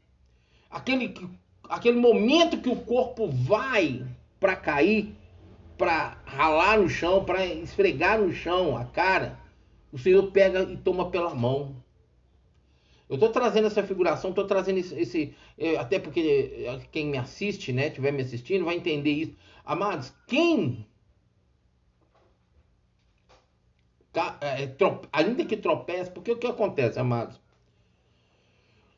Aquele 0.70 1.08
que 1.08 1.26
aquele 1.72 1.98
momento 1.98 2.60
que 2.60 2.68
o 2.68 2.76
corpo 2.76 3.28
vai 3.28 4.04
para 4.38 4.54
cair, 4.54 5.14
para 5.78 6.18
ralar 6.26 6.78
no 6.78 6.88
chão, 6.88 7.24
para 7.24 7.46
esfregar 7.46 8.20
no 8.20 8.30
chão 8.32 8.76
a 8.76 8.84
cara, 8.84 9.40
o 9.90 9.98
Senhor 9.98 10.30
pega 10.30 10.62
e 10.64 10.76
toma 10.76 11.10
pela 11.10 11.34
mão. 11.34 11.74
Eu 13.08 13.14
estou 13.14 13.30
trazendo 13.30 13.66
essa 13.66 13.82
figuração, 13.82 14.30
estou 14.30 14.46
trazendo 14.46 14.78
esse, 14.78 14.94
esse, 14.94 15.34
até 15.78 15.98
porque 15.98 16.66
eh, 16.66 16.80
quem 16.90 17.06
me 17.06 17.18
assiste, 17.18 17.72
né, 17.72 17.88
estiver 17.88 18.12
me 18.12 18.22
assistindo, 18.22 18.64
vai 18.64 18.76
entender 18.76 19.10
isso. 19.10 19.34
Amados, 19.64 20.12
quem 20.26 20.86
é, 24.42 24.74
ainda 25.10 25.44
que 25.44 25.56
tropece, 25.56 26.10
porque 26.10 26.32
o 26.32 26.38
que 26.38 26.46
acontece, 26.46 26.98
amados? 26.98 27.40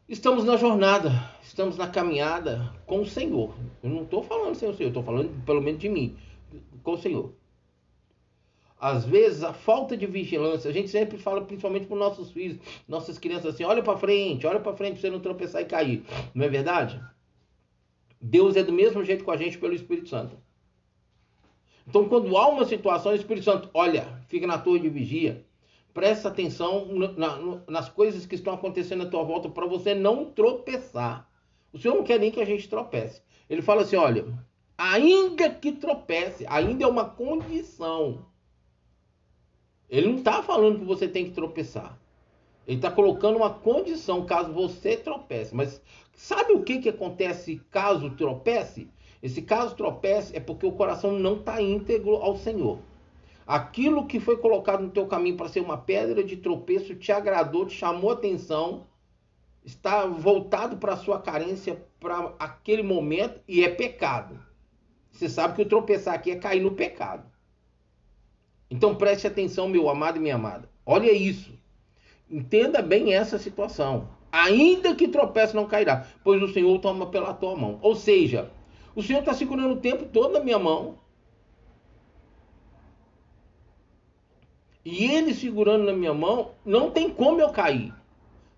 Estamos 0.06 0.44
na 0.44 0.58
jornada, 0.58 1.10
estamos 1.42 1.78
na 1.78 1.88
caminhada 1.88 2.70
com 2.84 3.00
o 3.00 3.06
Senhor. 3.06 3.54
Eu 3.82 3.88
não 3.88 4.02
estou 4.02 4.22
falando 4.22 4.54
sem 4.54 4.68
o 4.68 4.74
Senhor, 4.74 4.88
estou 4.88 5.02
falando 5.02 5.30
pelo 5.46 5.62
menos 5.62 5.80
de 5.80 5.88
mim, 5.88 6.14
com 6.82 6.92
o 6.92 6.98
Senhor. 6.98 7.32
Às 8.78 9.06
vezes 9.06 9.42
a 9.42 9.54
falta 9.54 9.96
de 9.96 10.04
vigilância, 10.04 10.68
a 10.68 10.74
gente 10.74 10.90
sempre 10.90 11.16
fala 11.16 11.40
principalmente 11.40 11.86
para 11.86 11.96
nossos 11.96 12.30
filhos, 12.30 12.58
nossas 12.86 13.18
crianças 13.18 13.54
assim, 13.54 13.64
olha 13.64 13.82
para 13.82 13.96
frente, 13.96 14.46
olha 14.46 14.60
para 14.60 14.76
frente 14.76 14.92
para 14.92 15.00
você 15.00 15.10
não 15.10 15.20
tropeçar 15.20 15.62
e 15.62 15.64
cair. 15.64 16.04
Não 16.34 16.44
é 16.44 16.48
verdade? 16.48 17.02
Deus 18.20 18.56
é 18.56 18.62
do 18.62 18.74
mesmo 18.74 19.02
jeito 19.02 19.24
com 19.24 19.30
a 19.30 19.38
gente 19.38 19.56
pelo 19.56 19.72
Espírito 19.72 20.10
Santo. 20.10 20.36
Então, 21.88 22.06
quando 22.10 22.36
há 22.36 22.46
uma 22.48 22.66
situação, 22.66 23.12
o 23.12 23.14
Espírito 23.14 23.44
Santo, 23.44 23.70
olha, 23.72 24.22
fica 24.28 24.46
na 24.46 24.58
torre 24.58 24.80
de 24.80 24.90
vigia, 24.90 25.46
presta 25.94 26.28
atenção 26.28 26.88
na, 27.16 27.38
nas 27.68 27.88
coisas 27.88 28.26
que 28.26 28.34
estão 28.34 28.52
acontecendo 28.52 29.04
à 29.04 29.06
tua 29.06 29.22
volta 29.22 29.48
para 29.48 29.64
você 29.64 29.94
não 29.94 30.24
tropeçar. 30.26 31.30
O 31.72 31.78
Senhor 31.78 31.94
não 31.94 32.02
quer 32.02 32.18
nem 32.18 32.32
que 32.32 32.40
a 32.40 32.44
gente 32.44 32.68
tropece. 32.68 33.22
Ele 33.48 33.62
fala 33.62 33.82
assim: 33.82 33.96
olha, 33.96 34.26
ainda 34.76 35.48
que 35.48 35.70
tropece, 35.72 36.44
ainda 36.48 36.84
é 36.84 36.86
uma 36.86 37.04
condição. 37.04 38.26
Ele 39.88 40.08
não 40.08 40.16
está 40.16 40.42
falando 40.42 40.80
que 40.80 40.84
você 40.84 41.06
tem 41.06 41.26
que 41.26 41.30
tropeçar. 41.30 41.96
Ele 42.66 42.78
está 42.78 42.90
colocando 42.90 43.36
uma 43.36 43.50
condição 43.50 44.26
caso 44.26 44.52
você 44.52 44.96
tropece. 44.96 45.54
Mas 45.54 45.80
sabe 46.12 46.52
o 46.54 46.62
que, 46.62 46.80
que 46.80 46.88
acontece 46.88 47.62
caso 47.70 48.10
tropece? 48.10 48.88
Esse 49.22 49.42
caso 49.42 49.76
tropece 49.76 50.36
é 50.36 50.40
porque 50.40 50.66
o 50.66 50.72
coração 50.72 51.12
não 51.12 51.36
está 51.36 51.60
íntegro 51.62 52.16
ao 52.16 52.36
Senhor. 52.36 52.78
Aquilo 53.46 54.06
que 54.06 54.18
foi 54.18 54.38
colocado 54.38 54.82
no 54.82 54.90
teu 54.90 55.06
caminho 55.06 55.36
para 55.36 55.48
ser 55.48 55.60
uma 55.60 55.76
pedra 55.76 56.24
de 56.24 56.36
tropeço 56.36 56.94
te 56.94 57.12
agradou, 57.12 57.66
te 57.66 57.74
chamou 57.74 58.10
atenção, 58.10 58.86
está 59.64 60.06
voltado 60.06 60.78
para 60.78 60.94
a 60.94 60.96
sua 60.96 61.20
carência 61.20 61.84
para 62.00 62.34
aquele 62.38 62.82
momento 62.82 63.40
e 63.46 63.62
é 63.62 63.68
pecado. 63.68 64.38
Você 65.12 65.28
sabe 65.28 65.54
que 65.54 65.62
o 65.62 65.68
tropeçar 65.68 66.14
aqui 66.14 66.30
é 66.30 66.36
cair 66.36 66.60
no 66.60 66.72
pecado. 66.72 67.30
Então 68.70 68.94
preste 68.94 69.26
atenção, 69.26 69.68
meu 69.68 69.88
amado 69.88 70.16
e 70.16 70.20
minha 70.20 70.34
amada. 70.34 70.68
Olha 70.84 71.12
isso. 71.12 71.52
Entenda 72.30 72.80
bem 72.80 73.14
essa 73.14 73.38
situação. 73.38 74.08
Ainda 74.32 74.94
que 74.94 75.06
tropece, 75.06 75.54
não 75.54 75.66
cairá, 75.66 76.06
pois 76.24 76.42
o 76.42 76.52
Senhor 76.52 76.78
toma 76.80 77.06
pela 77.06 77.32
tua 77.32 77.54
mão. 77.54 77.78
Ou 77.82 77.94
seja, 77.94 78.50
o 78.94 79.02
Senhor 79.02 79.20
está 79.20 79.34
segurando 79.34 79.74
o 79.74 79.80
tempo 79.80 80.06
todo 80.06 80.32
na 80.32 80.40
minha 80.40 80.58
mão 80.58 80.98
e 84.84 85.04
ele 85.04 85.32
segurando 85.32 85.84
na 85.84 85.92
minha 85.92 86.12
mão, 86.12 86.52
não 86.64 86.90
tem 86.90 87.08
como 87.08 87.40
eu 87.40 87.50
cair. 87.50 87.94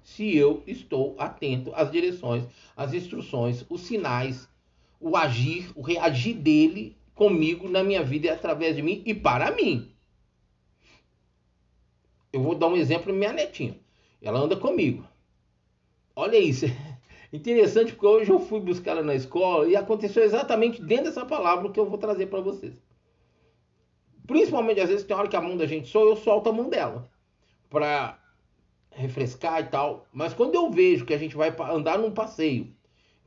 Se 0.02 0.36
eu 0.36 0.62
estou 0.66 1.14
atento 1.18 1.72
às 1.74 1.90
direções, 1.90 2.44
às 2.76 2.92
instruções, 2.92 3.64
os 3.68 3.82
sinais, 3.82 4.48
o 5.00 5.16
agir, 5.16 5.70
o 5.74 5.82
reagir 5.82 6.34
dele 6.34 6.96
comigo 7.14 7.68
na 7.68 7.82
minha 7.82 8.02
vida 8.02 8.26
e 8.26 8.30
através 8.30 8.76
de 8.76 8.82
mim 8.82 9.02
e 9.06 9.14
para 9.14 9.50
mim. 9.50 9.92
Eu 12.32 12.42
vou 12.42 12.54
dar 12.54 12.68
um 12.68 12.76
exemplo 12.76 13.12
minha 13.12 13.32
netinha. 13.32 13.78
Ela 14.20 14.40
anda 14.40 14.56
comigo. 14.56 15.06
Olha 16.14 16.38
isso. 16.38 16.66
Interessante 17.32 17.92
porque 17.92 18.06
hoje 18.06 18.30
eu 18.30 18.38
fui 18.38 18.60
buscar 18.60 18.92
ela 18.92 19.02
na 19.02 19.14
escola 19.14 19.68
e 19.68 19.76
aconteceu 19.76 20.22
exatamente 20.22 20.82
dentro 20.82 21.06
dessa 21.06 21.24
palavra 21.24 21.70
que 21.70 21.78
eu 21.78 21.86
vou 21.86 21.98
trazer 21.98 22.26
para 22.26 22.40
vocês. 22.40 22.80
Principalmente 24.26 24.80
às 24.80 24.88
vezes 24.88 25.04
tem 25.04 25.16
hora 25.16 25.28
que 25.28 25.36
a 25.36 25.40
mão 25.40 25.56
da 25.56 25.66
gente 25.66 25.88
sou, 25.88 26.08
eu 26.08 26.16
solto 26.16 26.48
a 26.48 26.52
mão 26.52 26.68
dela 26.68 27.08
para 27.70 28.18
refrescar 28.90 29.60
e 29.60 29.64
tal. 29.64 30.06
Mas 30.12 30.34
quando 30.34 30.54
eu 30.54 30.70
vejo 30.70 31.04
que 31.04 31.14
a 31.14 31.18
gente 31.18 31.36
vai 31.36 31.54
andar 31.70 31.98
num 31.98 32.10
passeio, 32.10 32.72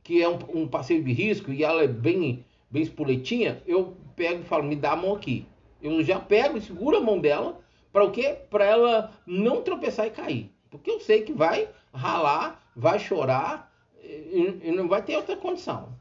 que 0.02 0.22
é 0.22 0.28
um, 0.28 0.38
um 0.54 0.68
passeio 0.68 1.02
de 1.02 1.12
risco 1.12 1.52
e 1.52 1.62
ela 1.62 1.82
é 1.82 1.88
bem, 1.88 2.44
bem 2.70 2.82
espoletinha, 2.82 3.62
eu 3.66 3.96
pego 4.16 4.42
e 4.42 4.44
falo, 4.44 4.64
me 4.64 4.76
dá 4.76 4.92
a 4.92 4.96
mão 4.96 5.14
aqui. 5.14 5.46
Eu 5.80 6.02
já 6.02 6.18
pego 6.18 6.58
e 6.58 6.60
seguro 6.60 6.96
a 6.96 7.00
mão 7.00 7.18
dela 7.18 7.60
para 7.92 8.04
o 8.04 8.10
quê? 8.10 8.36
Para 8.50 8.64
ela 8.64 9.12
não 9.26 9.62
tropeçar 9.62 10.06
e 10.06 10.10
cair. 10.10 10.50
Porque 10.70 10.90
eu 10.90 11.00
sei 11.00 11.22
que 11.22 11.32
vai 11.32 11.68
ralar, 11.92 12.62
vai 12.76 12.98
chorar 12.98 13.72
e, 14.02 14.60
e 14.64 14.72
não 14.72 14.88
vai 14.88 15.02
ter 15.02 15.16
outra 15.16 15.36
condição. 15.36 15.94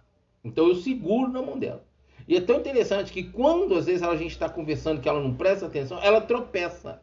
Então 0.43 0.67
eu 0.67 0.75
seguro 0.75 1.31
na 1.31 1.41
mão 1.41 1.57
dela. 1.57 1.83
E 2.29 2.37
é 2.37 2.41
tão 2.41 2.57
interessante 2.57 3.11
que 3.11 3.23
quando 3.23 3.73
às 3.73 3.87
vezes 3.87 4.03
a 4.03 4.15
gente 4.15 4.29
está 4.29 4.47
conversando 4.47 5.01
que 5.01 5.09
ela 5.09 5.19
não 5.19 5.33
presta 5.33 5.65
atenção, 5.65 5.99
ela 5.99 6.21
tropeça. 6.21 7.01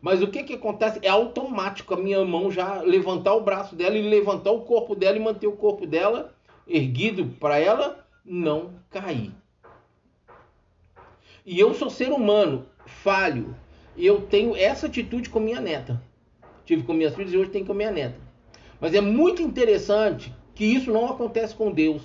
Mas 0.00 0.22
o 0.22 0.28
que, 0.28 0.44
que 0.44 0.54
acontece? 0.54 1.00
É 1.02 1.08
automático 1.08 1.92
a 1.92 1.96
minha 1.96 2.24
mão 2.24 2.48
já 2.48 2.80
levantar 2.80 3.34
o 3.34 3.40
braço 3.40 3.74
dela 3.74 3.98
e 3.98 4.08
levantar 4.08 4.52
o 4.52 4.60
corpo 4.60 4.94
dela 4.94 5.16
e 5.16 5.20
manter 5.20 5.48
o 5.48 5.56
corpo 5.56 5.84
dela 5.84 6.32
erguido 6.64 7.26
para 7.40 7.58
ela 7.58 8.06
não 8.24 8.74
cair. 8.88 9.32
E 11.44 11.58
eu 11.58 11.74
sou 11.74 11.90
ser 11.90 12.12
humano, 12.12 12.64
falho. 12.86 13.56
E 13.96 14.06
eu 14.06 14.20
tenho 14.20 14.54
essa 14.54 14.86
atitude 14.86 15.28
com 15.28 15.40
minha 15.40 15.60
neta. 15.60 16.00
Tive 16.64 16.84
com 16.84 16.92
minhas 16.92 17.16
filhas 17.16 17.32
e 17.32 17.36
hoje 17.36 17.50
tenho 17.50 17.66
com 17.66 17.74
minha 17.74 17.90
neta. 17.90 18.20
Mas 18.80 18.94
é 18.94 19.00
muito 19.00 19.42
interessante 19.42 20.32
que 20.54 20.64
isso 20.64 20.92
não 20.92 21.06
acontece 21.06 21.52
com 21.52 21.72
Deus, 21.72 22.02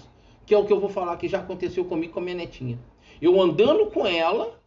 que 0.48 0.56
é 0.56 0.58
o 0.58 0.66
que 0.66 0.72
eu 0.72 0.80
vou 0.80 0.90
falar 0.90 1.18
que 1.18 1.28
já 1.28 1.40
aconteceu 1.40 1.84
comigo 1.84 2.14
com 2.14 2.22
a 2.22 2.24
minha 2.24 2.38
netinha. 2.38 2.80
Eu 3.22 3.40
andando 3.40 3.88
com 3.88 4.08
ela 4.08 4.58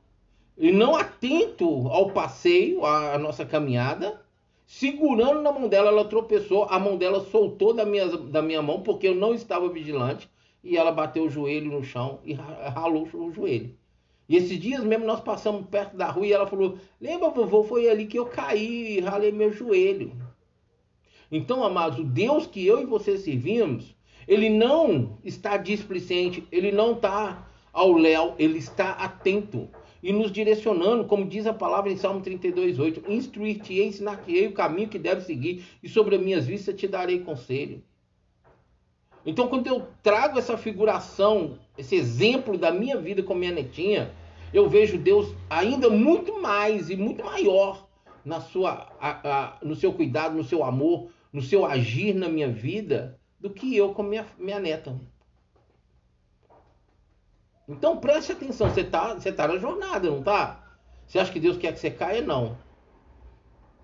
e 0.57 0.71
não 0.71 0.95
atento 0.95 1.89
ao 1.89 2.11
passeio, 2.11 2.85
à 2.85 3.17
nossa 3.17 3.47
caminhada, 3.47 4.21
segurando 4.67 5.41
na 5.41 5.51
mão 5.51 5.69
dela, 5.69 5.89
ela 5.89 6.05
tropeçou, 6.05 6.65
a 6.65 6.79
mão 6.79 6.99
dela 6.99 7.21
soltou 7.21 7.73
da 7.73 7.87
minha, 7.87 8.07
da 8.09 8.43
minha 8.43 8.61
mão 8.61 8.83
porque 8.83 9.09
eu 9.09 9.15
não 9.15 9.33
estava 9.33 9.71
vigilante 9.71 10.29
e 10.63 10.77
ela 10.77 10.93
bateu 10.93 11.25
o 11.25 11.31
joelho 11.31 11.73
no 11.73 11.83
chão 11.83 12.21
e 12.25 12.35
ralou 12.35 13.09
o 13.15 13.33
joelho. 13.33 13.75
E 14.29 14.37
esses 14.37 14.61
dias 14.61 14.85
mesmo 14.85 15.07
nós 15.07 15.21
passamos 15.21 15.67
perto 15.67 15.97
da 15.97 16.11
rua 16.11 16.27
e 16.27 16.33
ela 16.33 16.47
falou: 16.47 16.77
Lembra, 17.01 17.31
vovô, 17.31 17.65
foi 17.65 17.89
ali 17.89 18.07
que 18.07 18.19
eu 18.19 18.27
caí 18.27 18.99
e 18.99 19.01
ralei 19.01 19.33
meu 19.33 19.51
joelho. 19.51 20.13
Então, 21.33 21.65
amados, 21.65 22.01
o 22.01 22.05
Deus 22.05 22.47
que 22.47 22.65
eu 22.65 22.81
e 22.81 22.85
você 22.85 23.17
servimos, 23.17 23.97
ele 24.27 24.49
não 24.49 25.19
está 25.25 25.57
displicente, 25.57 26.47
ele 26.51 26.73
não 26.73 26.93
está 26.93 27.49
ao 27.73 27.93
léu, 27.93 28.35
ele 28.39 28.59
está 28.59 28.93
atento 28.93 29.69
e 30.03 30.13
nos 30.13 30.33
direcionando, 30.33 31.05
como 31.05 31.27
diz 31.27 31.47
a 31.47 31.53
palavra 31.53 31.93
em 31.93 31.97
Salmo 31.97 32.23
32:8, 32.23 33.05
instruir-te-ei, 33.09 33.89
ensinar-te-ei 33.89 34.47
o 34.47 34.53
caminho 34.53 34.89
que 34.89 34.99
deve 34.99 35.21
seguir, 35.23 35.65
e 35.83 35.89
sobre 35.89 36.17
as 36.17 36.23
minhas 36.23 36.47
vistas 36.47 36.75
te 36.75 36.89
darei 36.89 37.21
conselho. 37.21 37.83
Então, 39.25 39.49
quando 39.49 39.67
eu 39.67 39.87
trago 40.03 40.39
essa 40.39 40.57
figuração, 40.57 41.59
esse 41.77 41.95
exemplo 41.95 42.57
da 42.57 42.71
minha 42.71 42.97
vida 42.97 43.23
com 43.23 43.35
minha 43.35 43.53
netinha, 43.53 44.11
eu 44.53 44.69
vejo 44.69 44.97
Deus 44.97 45.35
ainda 45.49 45.91
muito 45.91 46.41
mais 46.41 46.89
e 46.89 46.97
muito 46.97 47.23
maior 47.23 47.87
na 48.25 48.41
sua, 48.41 48.91
a, 48.99 49.11
a, 49.11 49.59
no 49.63 49.77
seu 49.77 49.93
cuidado, 49.93 50.35
no 50.35 50.45
seu 50.45 50.65
amor, 50.65 51.11
no 51.31 51.43
seu 51.43 51.67
agir 51.67 52.15
na 52.15 52.29
minha 52.29 52.49
vida, 52.49 53.20
do 53.41 53.51
que 53.51 53.75
eu 53.75 53.95
com 53.95 54.03
minha, 54.03 54.27
minha 54.39 54.61
neta. 54.61 55.01
Então 57.67 57.97
preste 57.97 58.33
atenção, 58.33 58.69
você 58.69 58.83
está 58.83 59.15
você 59.15 59.33
tá 59.33 59.49
na 59.49 59.57
jornada, 59.57 60.11
não 60.11 60.19
está? 60.19 60.77
Você 61.07 61.19
acha 61.19 61.33
que 61.33 61.41
Deus 61.41 61.57
quer 61.57 61.73
que 61.73 61.81
você 61.81 61.91
caia? 61.91 62.21
Não. 62.21 62.59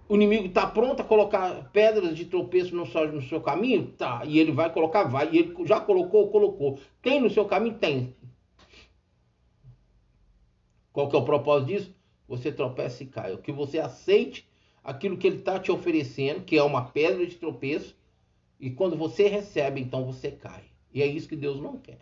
O 0.08 0.14
inimigo 0.14 0.46
está 0.46 0.66
pronto 0.66 1.00
a 1.00 1.04
colocar 1.04 1.70
pedras 1.72 2.16
de 2.16 2.26
tropeço 2.26 2.76
no 2.76 2.86
seu, 2.86 3.12
no 3.12 3.22
seu 3.22 3.40
caminho? 3.40 3.92
Tá. 3.92 4.22
E 4.24 4.38
ele 4.38 4.52
vai 4.52 4.72
colocar? 4.72 5.04
Vai. 5.04 5.30
E 5.32 5.38
ele 5.38 5.64
já 5.64 5.80
colocou? 5.80 6.30
Colocou. 6.30 6.78
Tem 7.02 7.20
no 7.20 7.28
seu 7.28 7.44
caminho? 7.44 7.76
Tem. 7.78 8.14
Qual 10.92 11.08
que 11.08 11.16
é 11.16 11.18
o 11.18 11.24
propósito 11.24 11.66
disso? 11.68 11.96
Você 12.28 12.52
tropeça 12.52 13.02
e 13.02 13.06
cai. 13.06 13.32
O 13.32 13.38
que 13.38 13.50
você 13.50 13.80
aceite 13.80 14.48
aquilo 14.84 15.16
que 15.16 15.26
ele 15.26 15.38
está 15.38 15.58
te 15.58 15.72
oferecendo, 15.72 16.44
que 16.44 16.56
é 16.56 16.62
uma 16.62 16.84
pedra 16.84 17.26
de 17.26 17.34
tropeço, 17.34 17.96
e 18.58 18.70
quando 18.70 18.96
você 18.96 19.28
recebe, 19.28 19.80
então 19.80 20.04
você 20.04 20.30
cai. 20.30 20.64
E 20.92 21.02
é 21.02 21.06
isso 21.06 21.28
que 21.28 21.36
Deus 21.36 21.60
não 21.60 21.78
quer. 21.78 21.98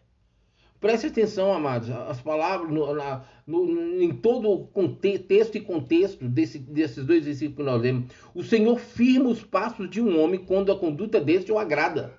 Preste 0.81 1.07
atenção, 1.07 1.53
amados, 1.53 1.91
as 1.91 2.21
palavras 2.21 2.71
no, 2.71 2.95
na, 2.95 3.25
no, 3.47 4.03
em 4.03 4.13
todo 4.15 4.51
o 4.51 4.67
contexto 4.67 5.57
e 5.57 5.61
contexto 5.61 6.29
desse, 6.29 6.59
desses 6.59 7.05
dois 7.07 7.25
versículos 7.25 7.57
que 7.57 7.63
nós 7.63 7.81
lemos. 7.81 8.13
O 8.35 8.43
Senhor 8.43 8.79
firma 8.79 9.31
os 9.31 9.43
passos 9.43 9.89
de 9.89 10.01
um 10.01 10.21
homem 10.21 10.45
quando 10.45 10.71
a 10.71 10.79
conduta 10.79 11.21
deste 11.21 11.51
o 11.51 11.59
agrada. 11.59 12.19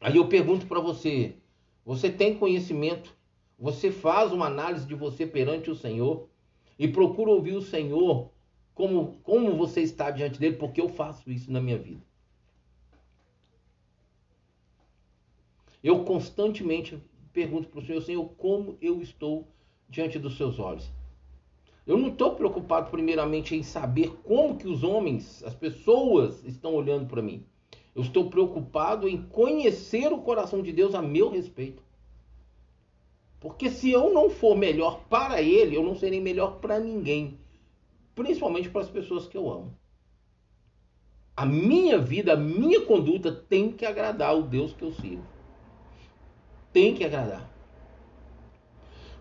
Aí 0.00 0.16
eu 0.16 0.28
pergunto 0.28 0.66
para 0.66 0.80
você: 0.80 1.36
você 1.84 2.10
tem 2.10 2.36
conhecimento 2.36 3.18
você 3.60 3.92
faz 3.92 4.32
uma 4.32 4.46
análise 4.46 4.86
de 4.86 4.94
você 4.94 5.26
perante 5.26 5.70
o 5.70 5.76
Senhor 5.76 6.26
e 6.78 6.88
procura 6.88 7.30
ouvir 7.30 7.52
o 7.52 7.60
Senhor 7.60 8.30
como, 8.80 9.18
como 9.22 9.54
você 9.58 9.82
está 9.82 10.10
diante 10.10 10.40
dele, 10.40 10.56
porque 10.56 10.80
eu 10.80 10.88
faço 10.88 11.30
isso 11.30 11.52
na 11.52 11.60
minha 11.60 11.76
vida. 11.76 12.00
Eu 15.82 16.02
constantemente 16.02 16.98
pergunto 17.30 17.68
para 17.68 17.80
o 17.80 17.84
Senhor, 17.84 18.00
Senhor, 18.00 18.24
como 18.38 18.78
eu 18.80 19.02
estou 19.02 19.46
diante 19.86 20.18
dos 20.18 20.38
seus 20.38 20.58
olhos? 20.58 20.90
Eu 21.86 21.98
não 21.98 22.08
estou 22.08 22.34
preocupado 22.34 22.90
primeiramente 22.90 23.54
em 23.54 23.62
saber 23.62 24.16
como 24.24 24.56
que 24.56 24.66
os 24.66 24.82
homens, 24.82 25.44
as 25.44 25.54
pessoas 25.54 26.42
estão 26.46 26.74
olhando 26.74 27.06
para 27.06 27.20
mim. 27.20 27.44
Eu 27.94 28.00
estou 28.00 28.30
preocupado 28.30 29.06
em 29.06 29.20
conhecer 29.24 30.10
o 30.10 30.22
coração 30.22 30.62
de 30.62 30.72
Deus 30.72 30.94
a 30.94 31.02
meu 31.02 31.28
respeito. 31.28 31.82
Porque 33.40 33.68
se 33.68 33.90
eu 33.90 34.10
não 34.10 34.30
for 34.30 34.56
melhor 34.56 35.04
para 35.10 35.42
ele, 35.42 35.76
eu 35.76 35.82
não 35.82 35.94
serei 35.94 36.20
melhor 36.20 36.60
para 36.60 36.80
ninguém. 36.80 37.39
Principalmente 38.14 38.68
para 38.68 38.82
as 38.82 38.90
pessoas 38.90 39.26
que 39.26 39.36
eu 39.36 39.50
amo. 39.50 39.78
A 41.36 41.46
minha 41.46 41.98
vida, 41.98 42.34
a 42.34 42.36
minha 42.36 42.84
conduta 42.84 43.32
tem 43.32 43.72
que 43.72 43.86
agradar 43.86 44.36
o 44.36 44.42
Deus 44.42 44.72
que 44.72 44.84
eu 44.84 44.92
sirvo. 44.92 45.24
Tem 46.72 46.94
que 46.94 47.04
agradar. 47.04 47.50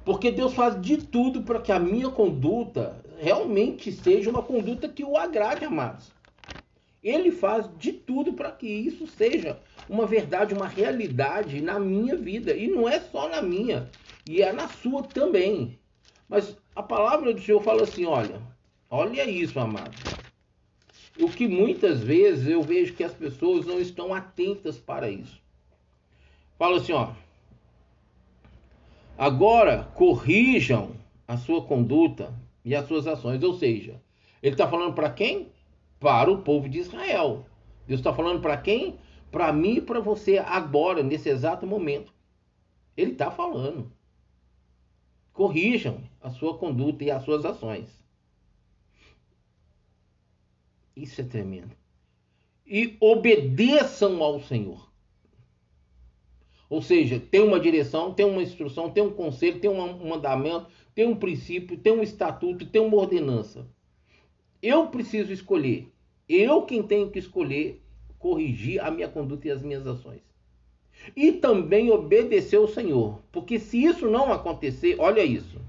Porque 0.03 0.31
Deus 0.31 0.53
faz 0.53 0.81
de 0.81 0.97
tudo 0.97 1.43
para 1.43 1.61
que 1.61 1.71
a 1.71 1.79
minha 1.79 2.09
conduta 2.09 3.03
realmente 3.19 3.91
seja 3.91 4.29
uma 4.29 4.41
conduta 4.41 4.89
que 4.89 5.03
o 5.03 5.15
agrade, 5.15 5.65
amados. 5.65 6.11
Ele 7.01 7.31
faz 7.31 7.69
de 7.77 7.93
tudo 7.93 8.33
para 8.33 8.51
que 8.51 8.67
isso 8.67 9.07
seja 9.07 9.61
uma 9.87 10.05
verdade, 10.05 10.53
uma 10.53 10.67
realidade 10.67 11.61
na 11.61 11.79
minha 11.79 12.15
vida. 12.15 12.53
E 12.53 12.67
não 12.67 12.87
é 12.87 12.99
só 12.99 13.29
na 13.29 13.41
minha 13.41 13.91
e 14.25 14.41
é 14.41 14.51
na 14.51 14.67
sua 14.67 15.03
também. 15.03 15.79
Mas 16.27 16.57
a 16.75 16.83
palavra 16.83 17.33
do 17.33 17.41
Senhor 17.41 17.61
fala 17.61 17.83
assim: 17.83 18.05
olha, 18.05 18.41
olha 18.89 19.29
isso, 19.29 19.59
amado. 19.59 19.95
O 21.19 21.29
que 21.29 21.47
muitas 21.47 22.01
vezes 22.01 22.47
eu 22.47 22.61
vejo 22.61 22.93
que 22.93 23.03
as 23.03 23.13
pessoas 23.13 23.65
não 23.65 23.79
estão 23.79 24.13
atentas 24.13 24.77
para 24.77 25.09
isso. 25.09 25.41
Fala 26.57 26.77
assim, 26.77 26.93
ó. 26.93 27.11
Agora 29.17 29.83
corrijam 29.95 30.91
a 31.27 31.37
sua 31.37 31.61
conduta 31.61 32.33
e 32.63 32.73
as 32.73 32.87
suas 32.87 33.05
ações. 33.05 33.43
Ou 33.43 33.53
seja, 33.53 34.01
ele 34.41 34.53
está 34.53 34.67
falando 34.67 34.93
para 34.93 35.09
quem? 35.09 35.51
Para 35.99 36.31
o 36.31 36.41
povo 36.41 36.69
de 36.69 36.79
Israel. 36.79 37.45
Deus 37.85 37.99
está 37.99 38.13
falando 38.13 38.41
para 38.41 38.55
quem? 38.57 38.97
Para 39.31 39.51
mim 39.51 39.75
e 39.75 39.81
para 39.81 39.99
você 39.99 40.37
agora, 40.37 41.03
nesse 41.03 41.29
exato 41.29 41.67
momento. 41.67 42.13
Ele 42.95 43.11
está 43.11 43.29
falando 43.29 43.91
corrijam 45.39 46.03
a 46.21 46.29
sua 46.31 46.57
conduta 46.57 47.01
e 47.05 47.09
as 47.09 47.23
suas 47.23 47.45
ações. 47.45 47.98
Isso 51.01 51.21
é 51.21 51.23
tremendo. 51.23 51.71
E 52.65 52.97
obedeçam 52.99 54.21
ao 54.21 54.39
Senhor. 54.41 54.89
Ou 56.69 56.81
seja, 56.81 57.19
tem 57.19 57.41
uma 57.41 57.59
direção, 57.59 58.13
tem 58.13 58.25
uma 58.25 58.43
instrução, 58.43 58.91
tem 58.91 59.03
um 59.03 59.11
conselho, 59.11 59.59
tem 59.59 59.69
um 59.69 60.07
mandamento, 60.07 60.67
tem 60.93 61.05
um 61.05 61.15
princípio, 61.15 61.77
tem 61.77 61.93
um 61.93 62.03
estatuto, 62.03 62.65
tem 62.65 62.81
uma 62.81 62.97
ordenança. 62.97 63.67
Eu 64.61 64.87
preciso 64.87 65.33
escolher. 65.33 65.91
Eu 66.27 66.61
quem 66.63 66.83
tenho 66.83 67.09
que 67.09 67.17
escolher 67.17 67.81
corrigir 68.19 68.79
a 68.83 68.91
minha 68.91 69.07
conduta 69.07 69.47
e 69.47 69.51
as 69.51 69.63
minhas 69.63 69.87
ações 69.87 70.29
e 71.15 71.31
também 71.31 71.91
obedecer 71.91 72.57
ao 72.57 72.67
Senhor. 72.67 73.19
Porque 73.31 73.59
se 73.59 73.83
isso 73.83 74.09
não 74.09 74.31
acontecer, 74.31 74.95
olha 74.99 75.23
isso. 75.23 75.59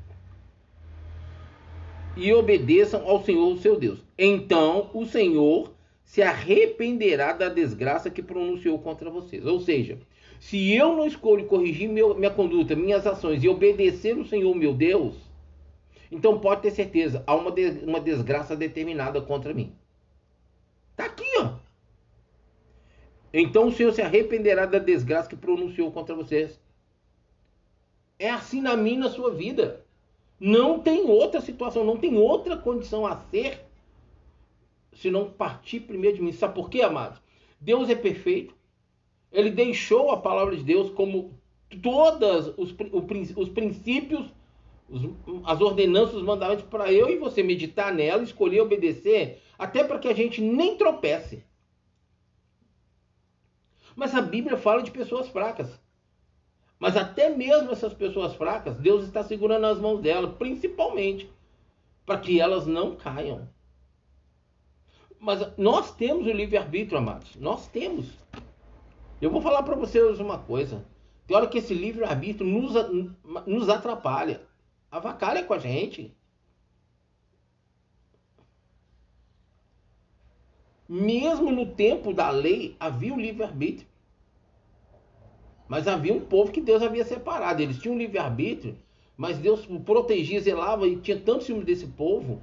E 2.16 2.32
obedeçam 2.32 3.08
ao 3.08 3.22
Senhor, 3.22 3.56
seu 3.58 3.78
Deus. 3.78 4.04
Então 4.18 4.90
o 4.92 5.06
Senhor 5.06 5.72
se 6.04 6.22
arrependerá 6.22 7.32
da 7.32 7.48
desgraça 7.48 8.10
que 8.10 8.22
pronunciou 8.22 8.78
contra 8.78 9.08
vocês. 9.08 9.46
Ou 9.46 9.60
seja, 9.60 9.98
se 10.40 10.74
eu 10.74 10.96
não 10.96 11.06
escolho 11.06 11.46
corrigir 11.46 11.88
meu, 11.88 12.14
minha 12.14 12.30
conduta, 12.30 12.74
minhas 12.74 13.06
ações 13.06 13.44
e 13.44 13.48
obedecer 13.48 14.18
o 14.18 14.26
Senhor, 14.26 14.54
meu 14.54 14.74
Deus, 14.74 15.14
então 16.10 16.40
pode 16.40 16.62
ter 16.62 16.72
certeza, 16.72 17.22
há 17.26 17.34
uma, 17.34 17.52
de, 17.52 17.84
uma 17.84 18.00
desgraça 18.00 18.56
determinada 18.56 19.20
contra 19.20 19.54
mim. 19.54 19.72
Está 20.90 21.04
aqui, 21.04 21.30
ó. 21.38 21.58
Então 23.32 23.68
o 23.68 23.72
Senhor 23.72 23.92
se 23.92 24.02
arrependerá 24.02 24.66
da 24.66 24.78
desgraça 24.78 25.28
que 25.28 25.36
pronunciou 25.36 25.92
contra 25.92 26.14
vocês. 26.14 26.60
É 28.18 28.28
assim 28.28 28.60
na 28.60 28.76
minha 28.76 29.00
na 29.00 29.10
sua 29.10 29.32
vida. 29.32 29.84
Não 30.40 30.80
tem 30.80 31.02
outra 31.02 31.38
situação, 31.42 31.84
não 31.84 31.98
tem 31.98 32.16
outra 32.16 32.56
condição 32.56 33.06
a 33.06 33.14
ser 33.14 33.60
se 34.94 35.10
não 35.10 35.30
partir 35.30 35.80
primeiro 35.80 36.16
de 36.16 36.22
mim. 36.22 36.32
Sabe 36.32 36.54
por 36.54 36.70
quê, 36.70 36.80
amados? 36.80 37.20
Deus 37.60 37.90
é 37.90 37.94
perfeito. 37.94 38.54
Ele 39.30 39.50
deixou 39.50 40.10
a 40.10 40.16
palavra 40.16 40.56
de 40.56 40.64
Deus 40.64 40.90
como 40.90 41.38
todas 41.82 42.48
os, 42.56 42.74
os 43.36 43.48
princípios, 43.50 44.34
os, 44.88 45.02
as 45.44 45.60
ordenanças, 45.60 46.16
os 46.16 46.22
mandamentos 46.22 46.64
para 46.64 46.90
eu 46.90 47.10
e 47.10 47.18
você 47.18 47.42
meditar 47.42 47.94
nela, 47.94 48.22
escolher 48.22 48.62
obedecer, 48.62 49.40
até 49.58 49.84
para 49.84 49.98
que 49.98 50.08
a 50.08 50.14
gente 50.14 50.40
nem 50.40 50.76
tropece. 50.76 51.44
Mas 53.94 54.14
a 54.14 54.22
Bíblia 54.22 54.56
fala 54.56 54.82
de 54.82 54.90
pessoas 54.90 55.28
fracas. 55.28 55.78
Mas 56.80 56.96
até 56.96 57.28
mesmo 57.28 57.70
essas 57.70 57.92
pessoas 57.92 58.34
fracas, 58.34 58.74
Deus 58.78 59.04
está 59.04 59.22
segurando 59.22 59.66
as 59.66 59.78
mãos 59.78 60.00
delas, 60.00 60.34
principalmente 60.36 61.30
para 62.06 62.18
que 62.18 62.40
elas 62.40 62.66
não 62.66 62.96
caiam. 62.96 63.46
Mas 65.20 65.46
nós 65.58 65.94
temos 65.94 66.26
o 66.26 66.32
livre-arbítrio, 66.32 66.96
amados. 66.96 67.36
Nós 67.36 67.68
temos. 67.68 68.06
Eu 69.20 69.30
vou 69.30 69.42
falar 69.42 69.62
para 69.62 69.76
vocês 69.76 70.18
uma 70.18 70.38
coisa. 70.38 70.82
Tem 71.26 71.36
hora 71.36 71.46
que 71.46 71.58
esse 71.58 71.74
livre-arbítrio 71.74 72.48
nos, 72.48 72.72
nos 73.46 73.68
atrapalha. 73.68 74.40
Avacalha 74.90 75.44
com 75.44 75.52
a 75.52 75.58
gente. 75.58 76.16
Mesmo 80.88 81.52
no 81.52 81.66
tempo 81.66 82.14
da 82.14 82.30
lei, 82.30 82.74
havia 82.80 83.12
o 83.12 83.20
livre-arbítrio. 83.20 83.89
Mas 85.70 85.86
havia 85.86 86.12
um 86.12 86.18
povo 86.18 86.50
que 86.50 86.60
Deus 86.60 86.82
havia 86.82 87.04
separado. 87.04 87.62
Eles 87.62 87.78
tinham 87.78 87.96
livre-arbítrio, 87.96 88.76
mas 89.16 89.38
Deus 89.38 89.64
protegia, 89.86 90.40
zelava 90.40 90.84
e 90.88 90.96
tinha 90.96 91.16
tanto 91.16 91.44
ciúme 91.44 91.62
desse 91.62 91.86
povo, 91.86 92.42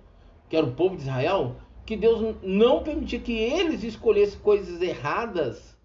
que 0.50 0.56
era 0.56 0.66
o 0.66 0.72
povo 0.72 0.96
de 0.96 1.02
Israel, 1.02 1.58
que 1.86 1.98
Deus 1.98 2.38
não 2.42 2.82
permitia 2.84 3.20
que 3.20 3.34
eles 3.34 3.84
escolhessem 3.84 4.40
coisas 4.40 4.82
erradas. 4.82 5.76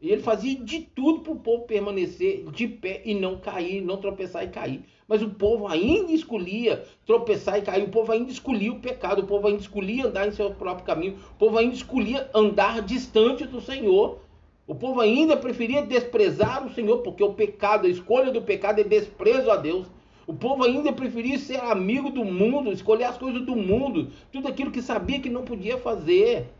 E 0.00 0.08
ele 0.08 0.22
fazia 0.22 0.54
de 0.54 0.82
tudo 0.94 1.22
para 1.22 1.32
o 1.32 1.40
povo 1.40 1.64
permanecer 1.64 2.44
de 2.52 2.68
pé 2.68 3.02
e 3.04 3.12
não 3.12 3.38
cair, 3.40 3.82
não 3.82 3.96
tropeçar 3.96 4.44
e 4.44 4.48
cair. 4.48 4.84
Mas 5.08 5.20
o 5.20 5.30
povo 5.30 5.66
ainda 5.66 6.12
escolhia 6.12 6.84
tropeçar 7.04 7.58
e 7.58 7.62
cair, 7.62 7.82
o 7.82 7.90
povo 7.90 8.12
ainda 8.12 8.30
escolhia 8.30 8.70
o 8.70 8.78
pecado, 8.78 9.22
o 9.22 9.26
povo 9.26 9.48
ainda 9.48 9.60
escolhia 9.60 10.06
andar 10.06 10.28
em 10.28 10.30
seu 10.30 10.52
próprio 10.52 10.86
caminho, 10.86 11.18
o 11.32 11.38
povo 11.38 11.58
ainda 11.58 11.74
escolhia 11.74 12.30
andar 12.32 12.82
distante 12.82 13.44
do 13.44 13.60
Senhor. 13.60 14.27
O 14.68 14.74
povo 14.74 15.00
ainda 15.00 15.34
preferia 15.34 15.80
desprezar 15.80 16.66
o 16.66 16.70
Senhor, 16.74 16.98
porque 16.98 17.24
o 17.24 17.32
pecado, 17.32 17.86
a 17.86 17.90
escolha 17.90 18.30
do 18.30 18.42
pecado 18.42 18.78
é 18.78 18.84
desprezo 18.84 19.50
a 19.50 19.56
Deus. 19.56 19.86
O 20.26 20.34
povo 20.34 20.62
ainda 20.62 20.92
preferia 20.92 21.38
ser 21.38 21.56
amigo 21.56 22.10
do 22.10 22.22
mundo, 22.22 22.70
escolher 22.70 23.04
as 23.04 23.16
coisas 23.16 23.40
do 23.46 23.56
mundo, 23.56 24.12
tudo 24.30 24.46
aquilo 24.46 24.70
que 24.70 24.82
sabia 24.82 25.20
que 25.20 25.30
não 25.30 25.42
podia 25.42 25.78
fazer, 25.78 26.50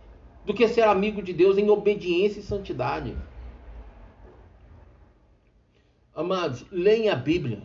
do 0.47 0.55
que 0.55 0.67
ser 0.67 0.85
amigo 0.85 1.21
de 1.23 1.35
Deus 1.35 1.59
em 1.59 1.69
obediência 1.69 2.41
e 2.41 2.43
santidade. 2.43 3.15
Amados, 6.15 6.65
leem 6.73 7.11
a 7.11 7.15
Bíblia. 7.15 7.63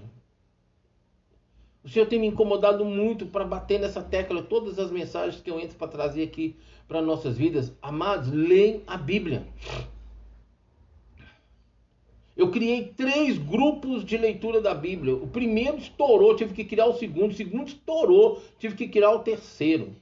O 1.82 1.88
Senhor 1.88 2.06
tem 2.06 2.20
me 2.20 2.28
incomodado 2.28 2.84
muito 2.84 3.26
para 3.28 3.46
bater 3.46 3.80
nessa 3.80 4.02
tecla 4.02 4.44
todas 4.44 4.78
as 4.78 4.92
mensagens 4.92 5.42
que 5.42 5.50
eu 5.50 5.58
entro 5.58 5.78
para 5.78 5.88
trazer 5.88 6.24
aqui 6.24 6.58
para 6.86 7.02
nossas 7.02 7.38
vidas. 7.38 7.74
Amados, 7.82 8.30
leem 8.30 8.84
a 8.86 8.98
Bíblia. 8.98 9.48
Eu 12.36 12.50
criei 12.50 12.92
três 12.98 13.38
grupos 13.38 14.04
de 14.04 14.18
leitura 14.18 14.60
da 14.60 14.74
Bíblia. 14.74 15.16
O 15.16 15.28
primeiro 15.28 15.78
estourou, 15.78 16.36
tive 16.36 16.54
que 16.54 16.66
criar 16.66 16.88
o 16.88 16.98
segundo. 16.98 17.32
O 17.32 17.36
segundo 17.36 17.68
estourou, 17.68 18.42
tive 18.58 18.76
que 18.76 18.88
criar 18.88 19.12
o 19.12 19.20
terceiro. 19.20 19.96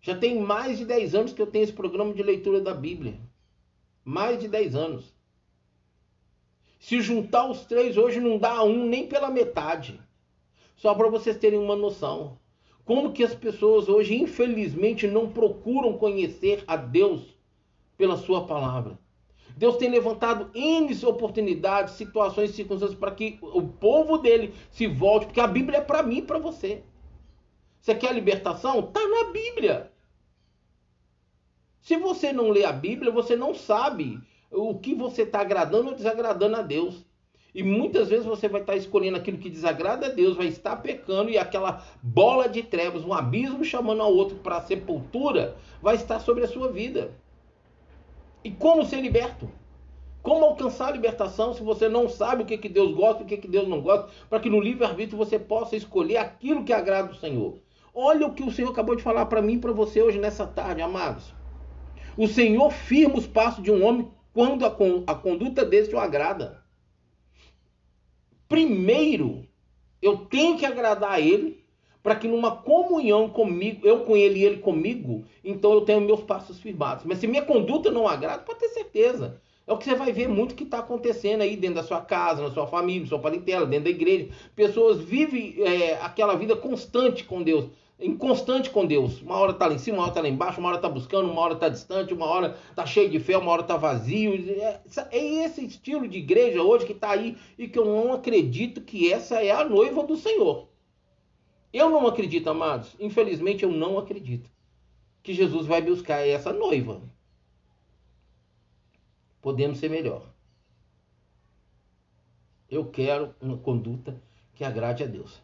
Já 0.00 0.16
tem 0.16 0.40
mais 0.40 0.78
de 0.78 0.86
10 0.86 1.14
anos 1.14 1.32
que 1.34 1.42
eu 1.42 1.46
tenho 1.46 1.64
esse 1.64 1.72
programa 1.74 2.14
de 2.14 2.22
leitura 2.22 2.58
da 2.58 2.72
Bíblia. 2.72 3.20
Mais 4.02 4.40
de 4.40 4.48
10 4.48 4.74
anos. 4.74 5.14
Se 6.78 7.02
juntar 7.02 7.50
os 7.50 7.66
três 7.66 7.98
hoje 7.98 8.18
não 8.18 8.38
dá 8.38 8.62
um 8.64 8.86
nem 8.86 9.06
pela 9.06 9.30
metade. 9.30 10.00
Só 10.74 10.94
para 10.94 11.10
vocês 11.10 11.36
terem 11.36 11.58
uma 11.58 11.76
noção. 11.76 12.38
Como 12.86 13.12
que 13.12 13.22
as 13.22 13.34
pessoas 13.34 13.90
hoje, 13.90 14.14
infelizmente, 14.14 15.06
não 15.06 15.30
procuram 15.30 15.98
conhecer 15.98 16.64
a 16.66 16.76
Deus 16.76 17.36
pela 17.98 18.16
sua 18.16 18.46
palavra. 18.46 18.98
Deus 19.56 19.76
tem 19.76 19.90
levantado 19.90 20.50
N 20.54 20.90
oportunidades, 21.04 21.94
situações, 21.94 22.50
circunstâncias 22.50 22.98
para 22.98 23.10
que 23.10 23.38
o 23.42 23.62
povo 23.62 24.18
dele 24.18 24.54
se 24.70 24.86
volte, 24.86 25.26
porque 25.26 25.40
a 25.40 25.46
Bíblia 25.46 25.78
é 25.78 25.82
para 25.82 26.02
mim 26.02 26.18
e 26.18 26.22
para 26.22 26.38
você. 26.38 26.82
Você 27.80 27.94
quer 27.94 28.12
libertação? 28.12 28.80
Está 28.80 29.00
na 29.06 29.32
Bíblia. 29.32 29.90
Se 31.80 31.96
você 31.96 32.32
não 32.32 32.50
lê 32.50 32.64
a 32.64 32.72
Bíblia, 32.72 33.10
você 33.10 33.34
não 33.34 33.54
sabe 33.54 34.20
o 34.50 34.78
que 34.78 34.94
você 34.94 35.22
está 35.22 35.40
agradando 35.40 35.90
ou 35.90 35.94
desagradando 35.94 36.56
a 36.56 36.62
Deus. 36.62 37.04
E 37.54 37.62
muitas 37.62 38.08
vezes 38.08 38.26
você 38.26 38.48
vai 38.48 38.60
estar 38.60 38.74
tá 38.74 38.78
escolhendo 38.78 39.16
aquilo 39.16 39.38
que 39.38 39.50
desagrada 39.50 40.06
a 40.06 40.10
Deus, 40.10 40.36
vai 40.36 40.46
estar 40.46 40.76
pecando 40.76 41.30
e 41.30 41.38
aquela 41.38 41.84
bola 42.02 42.48
de 42.48 42.62
trevas, 42.62 43.04
um 43.04 43.12
abismo 43.12 43.64
chamando 43.64 44.02
ao 44.02 44.14
outro 44.14 44.36
para 44.36 44.58
a 44.58 44.62
sepultura, 44.62 45.56
vai 45.82 45.96
estar 45.96 46.20
sobre 46.20 46.44
a 46.44 46.48
sua 46.48 46.70
vida. 46.70 47.10
E 48.42 48.50
como 48.50 48.84
ser 48.84 49.00
liberto? 49.00 49.50
Como 50.22 50.44
alcançar 50.44 50.88
a 50.88 50.92
libertação 50.92 51.54
se 51.54 51.62
você 51.62 51.88
não 51.88 52.08
sabe 52.08 52.42
o 52.42 52.46
que, 52.46 52.58
que 52.58 52.68
Deus 52.68 52.94
gosta 52.94 53.22
e 53.22 53.24
o 53.24 53.28
que, 53.28 53.38
que 53.38 53.48
Deus 53.48 53.66
não 53.68 53.80
gosta, 53.80 54.08
para 54.28 54.40
que 54.40 54.50
no 54.50 54.60
livre-arbítrio 54.60 55.16
você 55.16 55.38
possa 55.38 55.76
escolher 55.76 56.18
aquilo 56.18 56.64
que 56.64 56.72
agrada 56.72 57.12
o 57.12 57.16
Senhor? 57.16 57.58
Olha 57.94 58.26
o 58.26 58.34
que 58.34 58.42
o 58.42 58.50
Senhor 58.50 58.70
acabou 58.70 58.94
de 58.94 59.02
falar 59.02 59.26
para 59.26 59.42
mim 59.42 59.54
e 59.54 59.58
para 59.58 59.72
você 59.72 60.02
hoje 60.02 60.18
nessa 60.18 60.46
tarde, 60.46 60.82
amados. 60.82 61.34
O 62.16 62.26
Senhor 62.26 62.70
firma 62.70 63.16
os 63.16 63.26
passos 63.26 63.62
de 63.62 63.70
um 63.70 63.84
homem 63.84 64.10
quando 64.32 64.64
a, 64.64 64.76
a 65.06 65.14
conduta 65.14 65.64
desse 65.64 65.94
o 65.94 65.98
agrada. 65.98 66.62
Primeiro, 68.48 69.46
eu 70.02 70.18
tenho 70.26 70.58
que 70.58 70.66
agradar 70.66 71.12
a 71.12 71.20
ele 71.20 71.59
para 72.02 72.16
que 72.16 72.26
numa 72.26 72.56
comunhão 72.56 73.28
comigo, 73.28 73.86
eu 73.86 74.00
com 74.00 74.16
ele 74.16 74.40
e 74.40 74.44
ele 74.44 74.58
comigo, 74.58 75.24
então 75.44 75.72
eu 75.72 75.82
tenho 75.82 76.00
meus 76.00 76.22
passos 76.22 76.58
firmados. 76.58 77.04
Mas 77.04 77.18
se 77.18 77.26
minha 77.26 77.42
conduta 77.42 77.90
não 77.90 78.08
agrada, 78.08 78.42
pode 78.42 78.60
ter 78.60 78.68
certeza. 78.68 79.40
É 79.66 79.72
o 79.72 79.78
que 79.78 79.84
você 79.84 79.94
vai 79.94 80.10
ver 80.10 80.28
muito 80.28 80.54
que 80.54 80.64
está 80.64 80.80
acontecendo 80.80 81.42
aí 81.42 81.56
dentro 81.56 81.76
da 81.76 81.82
sua 81.84 82.00
casa, 82.00 82.42
na 82.42 82.50
sua 82.50 82.66
família, 82.66 83.02
na 83.02 83.06
sua 83.06 83.20
parentela, 83.20 83.66
dentro 83.66 83.84
da 83.84 83.90
igreja. 83.90 84.28
Pessoas 84.56 84.98
vivem 84.98 85.54
é, 85.58 85.94
aquela 86.02 86.34
vida 86.34 86.56
constante 86.56 87.22
com 87.22 87.40
Deus, 87.40 87.66
inconstante 88.00 88.70
com 88.70 88.84
Deus. 88.84 89.20
Uma 89.20 89.36
hora 89.36 89.52
está 89.52 89.66
lá 89.66 89.74
em 89.74 89.78
cima, 89.78 89.98
uma 89.98 90.02
hora 90.04 90.10
está 90.10 90.22
lá 90.22 90.28
embaixo, 90.28 90.58
uma 90.58 90.70
hora 90.70 90.78
está 90.78 90.88
buscando, 90.88 91.30
uma 91.30 91.40
hora 91.40 91.54
está 91.54 91.68
distante, 91.68 92.14
uma 92.14 92.26
hora 92.26 92.56
está 92.70 92.84
cheio 92.84 93.10
de 93.10 93.20
fé, 93.20 93.36
uma 93.36 93.52
hora 93.52 93.62
está 93.62 93.76
vazio. 93.76 94.34
É, 94.60 94.80
é 95.12 95.44
esse 95.44 95.64
estilo 95.64 96.08
de 96.08 96.18
igreja 96.18 96.62
hoje 96.62 96.86
que 96.86 96.92
está 96.92 97.10
aí 97.10 97.36
e 97.56 97.68
que 97.68 97.78
eu 97.78 97.84
não 97.84 98.12
acredito 98.12 98.80
que 98.80 99.12
essa 99.12 99.40
é 99.40 99.52
a 99.52 99.64
noiva 99.64 100.02
do 100.02 100.16
Senhor. 100.16 100.69
Eu 101.72 101.88
não 101.88 102.06
acredito, 102.06 102.48
amados. 102.48 102.96
Infelizmente, 102.98 103.62
eu 103.62 103.70
não 103.70 103.98
acredito 103.98 104.50
que 105.22 105.34
Jesus 105.34 105.66
vai 105.66 105.80
buscar 105.80 106.26
essa 106.26 106.52
noiva. 106.52 107.00
Podemos 109.40 109.78
ser 109.78 109.88
melhor. 109.88 110.22
Eu 112.68 112.86
quero 112.86 113.34
uma 113.40 113.56
conduta 113.56 114.20
que 114.54 114.64
agrade 114.64 115.02
a 115.02 115.06
Deus. 115.06 115.40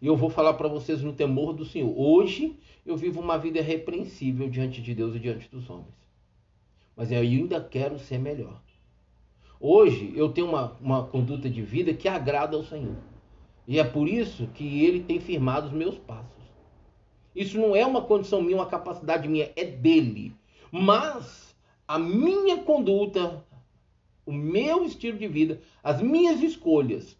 E 0.00 0.06
eu 0.06 0.16
vou 0.16 0.30
falar 0.30 0.54
para 0.54 0.68
vocês 0.68 1.02
no 1.02 1.12
temor 1.12 1.52
do 1.52 1.64
Senhor. 1.64 1.92
Hoje 1.96 2.58
eu 2.86 2.96
vivo 2.96 3.20
uma 3.20 3.38
vida 3.38 3.60
repreensível 3.60 4.48
diante 4.48 4.80
de 4.80 4.94
Deus 4.94 5.14
e 5.14 5.18
diante 5.18 5.48
dos 5.48 5.68
homens. 5.68 5.94
Mas 6.96 7.10
eu 7.10 7.20
ainda 7.20 7.62
quero 7.62 7.98
ser 7.98 8.18
melhor. 8.18 8.60
Hoje 9.60 10.12
eu 10.16 10.32
tenho 10.32 10.48
uma, 10.48 10.72
uma 10.80 11.06
conduta 11.06 11.50
de 11.50 11.62
vida 11.62 11.92
que 11.92 12.08
agrada 12.08 12.56
ao 12.56 12.64
Senhor. 12.64 12.96
E 13.68 13.78
é 13.78 13.84
por 13.84 14.08
isso 14.08 14.46
que 14.54 14.82
ele 14.82 15.04
tem 15.04 15.20
firmado 15.20 15.66
os 15.66 15.72
meus 15.74 15.98
passos. 15.98 16.42
Isso 17.36 17.58
não 17.58 17.76
é 17.76 17.84
uma 17.84 18.00
condição 18.00 18.40
minha, 18.40 18.56
uma 18.56 18.66
capacidade 18.66 19.28
minha, 19.28 19.52
é 19.54 19.62
dele. 19.62 20.34
Mas 20.72 21.54
a 21.86 21.98
minha 21.98 22.62
conduta, 22.62 23.44
o 24.24 24.32
meu 24.32 24.86
estilo 24.86 25.18
de 25.18 25.28
vida, 25.28 25.60
as 25.82 26.00
minhas 26.00 26.40
escolhas 26.42 27.18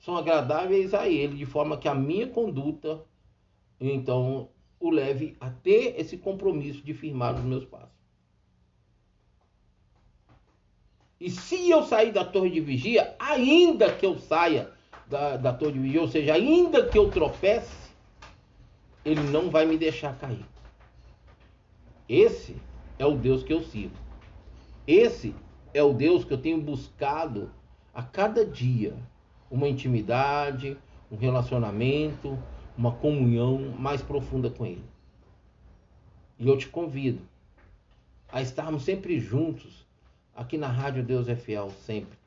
são 0.00 0.16
agradáveis 0.16 0.92
a 0.94 1.08
ele, 1.08 1.36
de 1.36 1.46
forma 1.46 1.78
que 1.78 1.86
a 1.86 1.94
minha 1.94 2.26
conduta, 2.26 3.04
então, 3.78 4.50
o 4.80 4.90
leve 4.90 5.36
a 5.38 5.48
ter 5.48 5.94
esse 5.96 6.18
compromisso 6.18 6.82
de 6.82 6.92
firmar 6.92 7.36
os 7.36 7.44
meus 7.44 7.64
passos. 7.64 7.94
E 11.20 11.30
se 11.30 11.70
eu 11.70 11.84
sair 11.84 12.10
da 12.10 12.24
torre 12.24 12.50
de 12.50 12.60
vigia, 12.60 13.14
ainda 13.20 13.94
que 13.94 14.04
eu 14.04 14.18
saia 14.18 14.73
da, 15.06 15.36
da 15.36 15.52
torre 15.52 15.72
de 15.72 15.98
ou 15.98 16.08
seja, 16.08 16.34
ainda 16.34 16.86
que 16.86 16.98
eu 16.98 17.10
tropece, 17.10 17.90
ele 19.04 19.22
não 19.22 19.50
vai 19.50 19.66
me 19.66 19.76
deixar 19.76 20.16
cair. 20.18 20.44
Esse 22.08 22.56
é 22.98 23.06
o 23.06 23.16
Deus 23.16 23.42
que 23.42 23.52
eu 23.52 23.62
sirvo. 23.62 23.96
Esse 24.86 25.34
é 25.72 25.82
o 25.82 25.92
Deus 25.92 26.24
que 26.24 26.32
eu 26.32 26.38
tenho 26.38 26.60
buscado 26.60 27.50
a 27.92 28.02
cada 28.02 28.44
dia 28.44 28.94
uma 29.50 29.68
intimidade, 29.68 30.76
um 31.10 31.16
relacionamento, 31.16 32.38
uma 32.76 32.92
comunhão 32.92 33.74
mais 33.78 34.02
profunda 34.02 34.50
com 34.50 34.66
Ele. 34.66 34.84
E 36.38 36.48
eu 36.48 36.58
te 36.58 36.68
convido 36.68 37.22
a 38.30 38.42
estarmos 38.42 38.82
sempre 38.82 39.20
juntos 39.20 39.86
aqui 40.34 40.58
na 40.58 40.66
Rádio 40.66 41.04
Deus 41.04 41.28
é 41.28 41.36
Fiel, 41.36 41.70
sempre, 41.70 42.18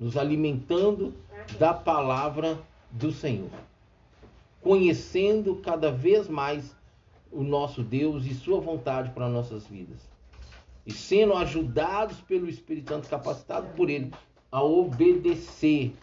nos 0.00 0.16
alimentando 0.16 1.12
da 1.58 1.74
palavra 1.74 2.58
do 2.90 3.12
Senhor, 3.12 3.50
conhecendo 4.62 5.56
cada 5.56 5.92
vez 5.92 6.26
mais 6.26 6.74
o 7.30 7.42
nosso 7.42 7.82
Deus 7.82 8.24
e 8.24 8.34
Sua 8.34 8.58
vontade 8.58 9.10
para 9.10 9.28
nossas 9.28 9.66
vidas, 9.66 10.08
e 10.86 10.92
sendo 10.92 11.34
ajudados 11.34 12.18
pelo 12.22 12.48
Espírito 12.48 12.88
Santo, 12.88 13.08
capacitados 13.08 13.70
por 13.76 13.90
Ele 13.90 14.10
a 14.50 14.62
obedecer, 14.62 15.94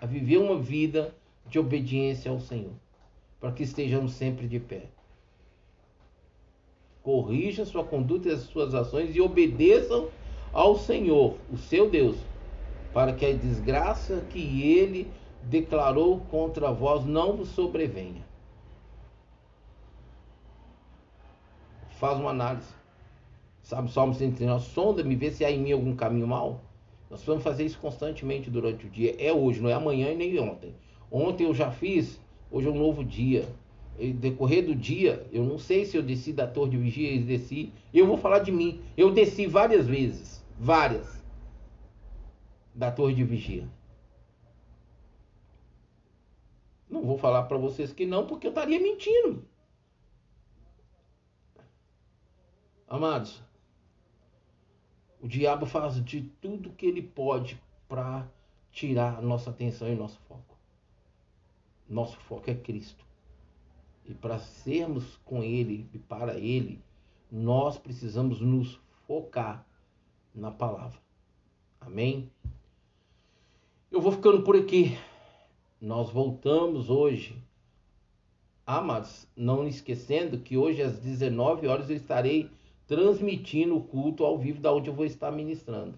a 0.00 0.06
viver 0.06 0.38
uma 0.38 0.56
vida 0.56 1.12
de 1.48 1.58
obediência 1.58 2.30
ao 2.30 2.40
Senhor, 2.40 2.72
para 3.40 3.50
que 3.50 3.64
estejamos 3.64 4.12
sempre 4.12 4.46
de 4.46 4.60
pé. 4.60 4.84
Corrijam 7.02 7.66
sua 7.66 7.82
conduta 7.82 8.28
e 8.28 8.32
as 8.32 8.42
suas 8.42 8.74
ações 8.74 9.14
e 9.16 9.20
obedeçam 9.20 10.08
ao 10.52 10.78
Senhor, 10.78 11.36
o 11.52 11.56
seu 11.56 11.90
Deus, 11.90 12.16
para 12.92 13.12
que 13.12 13.24
a 13.24 13.32
desgraça 13.32 14.24
que 14.30 14.62
ele 14.72 15.10
declarou 15.42 16.20
contra 16.30 16.72
vós 16.72 17.04
não 17.04 17.36
vos 17.36 17.48
sobrevenha. 17.50 18.24
Faz 21.98 22.18
uma 22.18 22.30
análise. 22.30 22.68
Sabe, 23.62 23.90
Salmo 23.92 24.14
139, 24.14 24.64
sonda-me, 24.66 25.14
vê 25.14 25.30
se 25.30 25.44
há 25.44 25.50
em 25.50 25.60
mim 25.60 25.72
algum 25.72 25.94
caminho 25.94 26.26
mal. 26.26 26.60
Nós 27.08 27.22
vamos 27.24 27.42
fazer 27.42 27.64
isso 27.64 27.78
constantemente 27.78 28.50
durante 28.50 28.86
o 28.86 28.90
dia. 28.90 29.14
É 29.18 29.32
hoje, 29.32 29.60
não 29.60 29.68
é 29.68 29.74
amanhã 29.74 30.10
e 30.10 30.16
nem 30.16 30.38
ontem. 30.40 30.74
Ontem 31.10 31.44
eu 31.44 31.54
já 31.54 31.70
fiz, 31.70 32.20
hoje 32.50 32.68
é 32.68 32.70
um 32.70 32.78
novo 32.78 33.04
dia. 33.04 33.46
E 33.98 34.12
decorrer 34.12 34.64
do 34.64 34.74
dia, 34.74 35.26
eu 35.30 35.44
não 35.44 35.58
sei 35.58 35.84
se 35.84 35.96
eu 35.96 36.02
desci 36.02 36.32
da 36.32 36.46
torre 36.46 36.70
de 36.70 36.78
vigia 36.78 37.12
e 37.12 37.18
desci. 37.18 37.72
Eu 37.92 38.06
vou 38.06 38.16
falar 38.16 38.38
de 38.38 38.50
mim. 38.50 38.80
Eu 38.96 39.10
desci 39.10 39.46
várias 39.46 39.86
vezes, 39.86 40.42
várias, 40.58 41.19
da 42.80 42.90
torre 42.90 43.14
de 43.14 43.22
vigia. 43.22 43.68
Não 46.88 47.02
vou 47.02 47.18
falar 47.18 47.42
para 47.42 47.58
vocês 47.58 47.92
que 47.92 48.06
não, 48.06 48.26
porque 48.26 48.46
eu 48.46 48.50
estaria 48.52 48.80
mentindo. 48.80 49.46
Amados, 52.88 53.42
o 55.20 55.28
diabo 55.28 55.66
faz 55.66 56.02
de 56.02 56.22
tudo 56.40 56.72
que 56.72 56.86
ele 56.86 57.02
pode 57.02 57.62
para 57.86 58.26
tirar 58.72 59.20
nossa 59.20 59.50
atenção 59.50 59.86
e 59.92 59.94
nosso 59.94 60.18
foco. 60.20 60.56
Nosso 61.86 62.16
foco 62.20 62.50
é 62.50 62.54
Cristo. 62.54 63.04
E 64.06 64.14
para 64.14 64.38
sermos 64.38 65.18
com 65.18 65.42
Ele 65.42 65.86
e 65.92 65.98
para 65.98 66.38
Ele, 66.38 66.82
nós 67.30 67.76
precisamos 67.76 68.40
nos 68.40 68.80
focar 69.06 69.66
na 70.34 70.50
palavra. 70.50 70.98
Amém? 71.78 72.30
Eu 73.90 74.00
vou 74.00 74.12
ficando 74.12 74.42
por 74.42 74.56
aqui. 74.56 74.96
Nós 75.80 76.10
voltamos 76.10 76.88
hoje. 76.88 77.36
Ah, 78.66 78.80
mas 78.80 79.28
não 79.36 79.66
esquecendo 79.66 80.38
que 80.38 80.56
hoje 80.56 80.82
às 80.82 80.98
19 80.98 81.66
horas 81.66 81.90
eu 81.90 81.96
estarei 81.96 82.48
transmitindo 82.86 83.76
o 83.76 83.82
culto 83.82 84.24
ao 84.24 84.38
vivo 84.38 84.60
da 84.60 84.72
onde 84.72 84.88
eu 84.88 84.94
vou 84.94 85.04
estar 85.04 85.30
ministrando. 85.30 85.94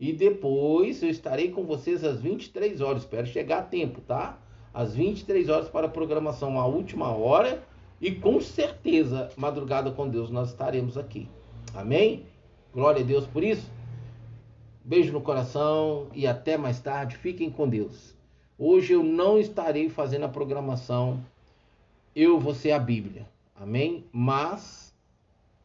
E 0.00 0.12
depois 0.12 1.02
eu 1.02 1.08
estarei 1.08 1.50
com 1.50 1.64
vocês 1.64 2.02
às 2.02 2.20
23 2.20 2.80
horas. 2.80 3.02
Espero 3.02 3.26
chegar 3.26 3.58
a 3.58 3.62
tempo, 3.62 4.00
tá? 4.00 4.42
às 4.72 4.94
23 4.94 5.48
horas 5.48 5.68
para 5.68 5.86
a 5.86 5.90
programação 5.90 6.58
a 6.58 6.66
última 6.66 7.08
hora 7.14 7.62
e 8.00 8.10
com 8.10 8.40
certeza, 8.40 9.28
madrugada 9.36 9.90
com 9.90 10.08
Deus, 10.08 10.30
nós 10.30 10.48
estaremos 10.48 10.96
aqui. 10.96 11.28
Amém? 11.74 12.26
Glória 12.72 13.02
a 13.02 13.04
Deus 13.04 13.26
por 13.26 13.44
isso. 13.44 13.70
Beijo 14.84 15.12
no 15.12 15.20
coração 15.20 16.08
e 16.12 16.26
até 16.26 16.56
mais 16.56 16.80
tarde. 16.80 17.16
Fiquem 17.16 17.48
com 17.48 17.68
Deus. 17.68 18.16
Hoje 18.58 18.94
eu 18.94 19.04
não 19.04 19.38
estarei 19.38 19.88
fazendo 19.88 20.24
a 20.24 20.28
programação. 20.28 21.20
Eu 22.16 22.40
vou 22.40 22.52
ser 22.52 22.72
a 22.72 22.80
Bíblia. 22.80 23.28
Amém? 23.54 24.04
Mas 24.10 24.92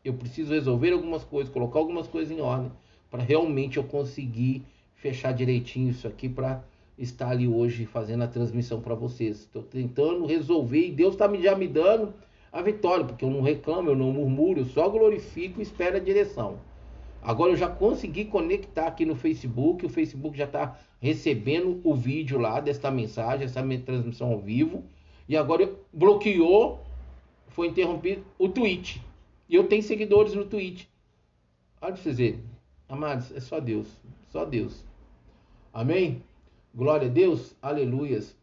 eu 0.06 0.14
preciso 0.14 0.54
resolver 0.54 0.92
algumas 0.92 1.24
coisas, 1.24 1.52
colocar 1.52 1.80
algumas 1.80 2.08
coisas 2.08 2.32
em 2.32 2.40
ordem 2.42 2.72
para 3.10 3.24
realmente 3.24 3.78
eu 3.78 3.84
conseguir 3.84 4.64
fechar 4.94 5.32
direitinho 5.32 5.90
isso 5.90 6.08
aqui 6.08 6.30
para 6.30 6.64
estar 6.96 7.30
ali 7.30 7.48
hoje 7.48 7.88
fazendo 7.88 8.24
a 8.24 8.28
transmissão 8.28 8.82
para 8.82 8.94
vocês. 8.94 9.40
Estou 9.40 9.64
tentando 9.64 10.28
resolver 10.28 10.90
e 10.90 10.92
Deus 10.92 11.16
está 11.16 11.28
já 11.38 11.56
me 11.56 11.68
dando 11.68 12.14
a 12.52 12.62
vitória, 12.62 13.04
porque 13.04 13.26
eu 13.26 13.32
não 13.32 13.42
reclamo, 13.42 13.90
eu 13.90 13.96
não 13.96 14.12
murmuro, 14.12 14.60
eu 14.60 14.66
só 14.66 14.88
glorifico 14.88 15.60
e 15.60 15.64
espero 15.64 15.98
a 15.98 16.00
direção. 16.00 16.60
Agora 17.22 17.52
eu 17.52 17.58
já 17.58 17.68
consegui 17.68 18.26
conectar 18.26 18.88
aqui 18.88 19.06
no 19.06 19.16
Facebook, 19.16 19.86
o 19.86 19.90
Facebook 19.90 20.38
já 20.38 20.46
está 20.46 20.80
recebendo 21.00 21.82
o 21.84 21.94
vídeo 21.94 22.40
lá 22.40 22.60
desta 22.60 22.90
mensagem, 22.90 23.46
essa 23.46 23.62
minha 23.62 23.82
transmissão 23.82 24.32
ao 24.32 24.40
vivo. 24.40 24.84
E 25.28 25.36
agora 25.36 25.74
bloqueou, 25.92 26.80
foi 27.48 27.68
interrompido 27.68 28.24
o 28.40 28.48
Twitch. 28.48 28.98
E 29.50 29.56
eu 29.56 29.68
tenho 29.68 29.84
seguidores 29.84 30.34
no 30.34 30.46
Twitch. 30.46 30.86
Olha 31.82 31.94
pra 31.94 32.02
vocês 32.02 32.18
verem. 32.18 32.44
Amados, 32.88 33.32
é 33.32 33.40
só 33.40 33.60
Deus. 33.60 33.88
Só 34.30 34.46
Deus. 34.46 34.86
Amém? 35.74 36.24
Glória 36.74 37.08
a 37.08 37.12
Deus, 37.12 37.56
aleluias. 37.62 38.36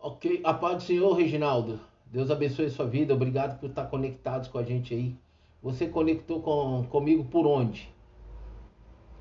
Ok, 0.00 0.40
a 0.44 0.52
paz 0.52 0.76
do 0.76 0.82
Senhor, 0.82 1.12
Reginaldo. 1.14 1.80
Deus 2.06 2.30
abençoe 2.30 2.66
a 2.66 2.70
sua 2.70 2.86
vida. 2.86 3.14
Obrigado 3.14 3.58
por 3.58 3.70
estar 3.70 3.86
conectados 3.86 4.48
com 4.48 4.58
a 4.58 4.62
gente 4.62 4.94
aí. 4.94 5.16
Você 5.64 5.88
conectou 5.88 6.42
com, 6.42 6.84
comigo 6.90 7.24
por 7.24 7.46
onde? 7.46 7.90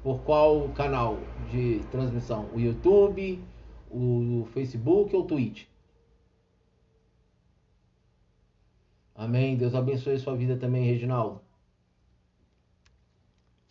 Por 0.04 0.20
qual 0.24 0.68
canal 0.74 1.18
de 1.50 1.80
transmissão? 1.90 2.50
O 2.54 2.60
YouTube, 2.60 3.42
o 3.90 4.46
Facebook 4.54 5.16
ou 5.16 5.22
o 5.22 5.26
Twitch? 5.26 5.64
Amém. 9.16 9.56
Deus 9.56 9.74
abençoe 9.74 10.20
sua 10.20 10.36
vida 10.36 10.58
também, 10.58 10.84
Reginaldo. 10.84 11.40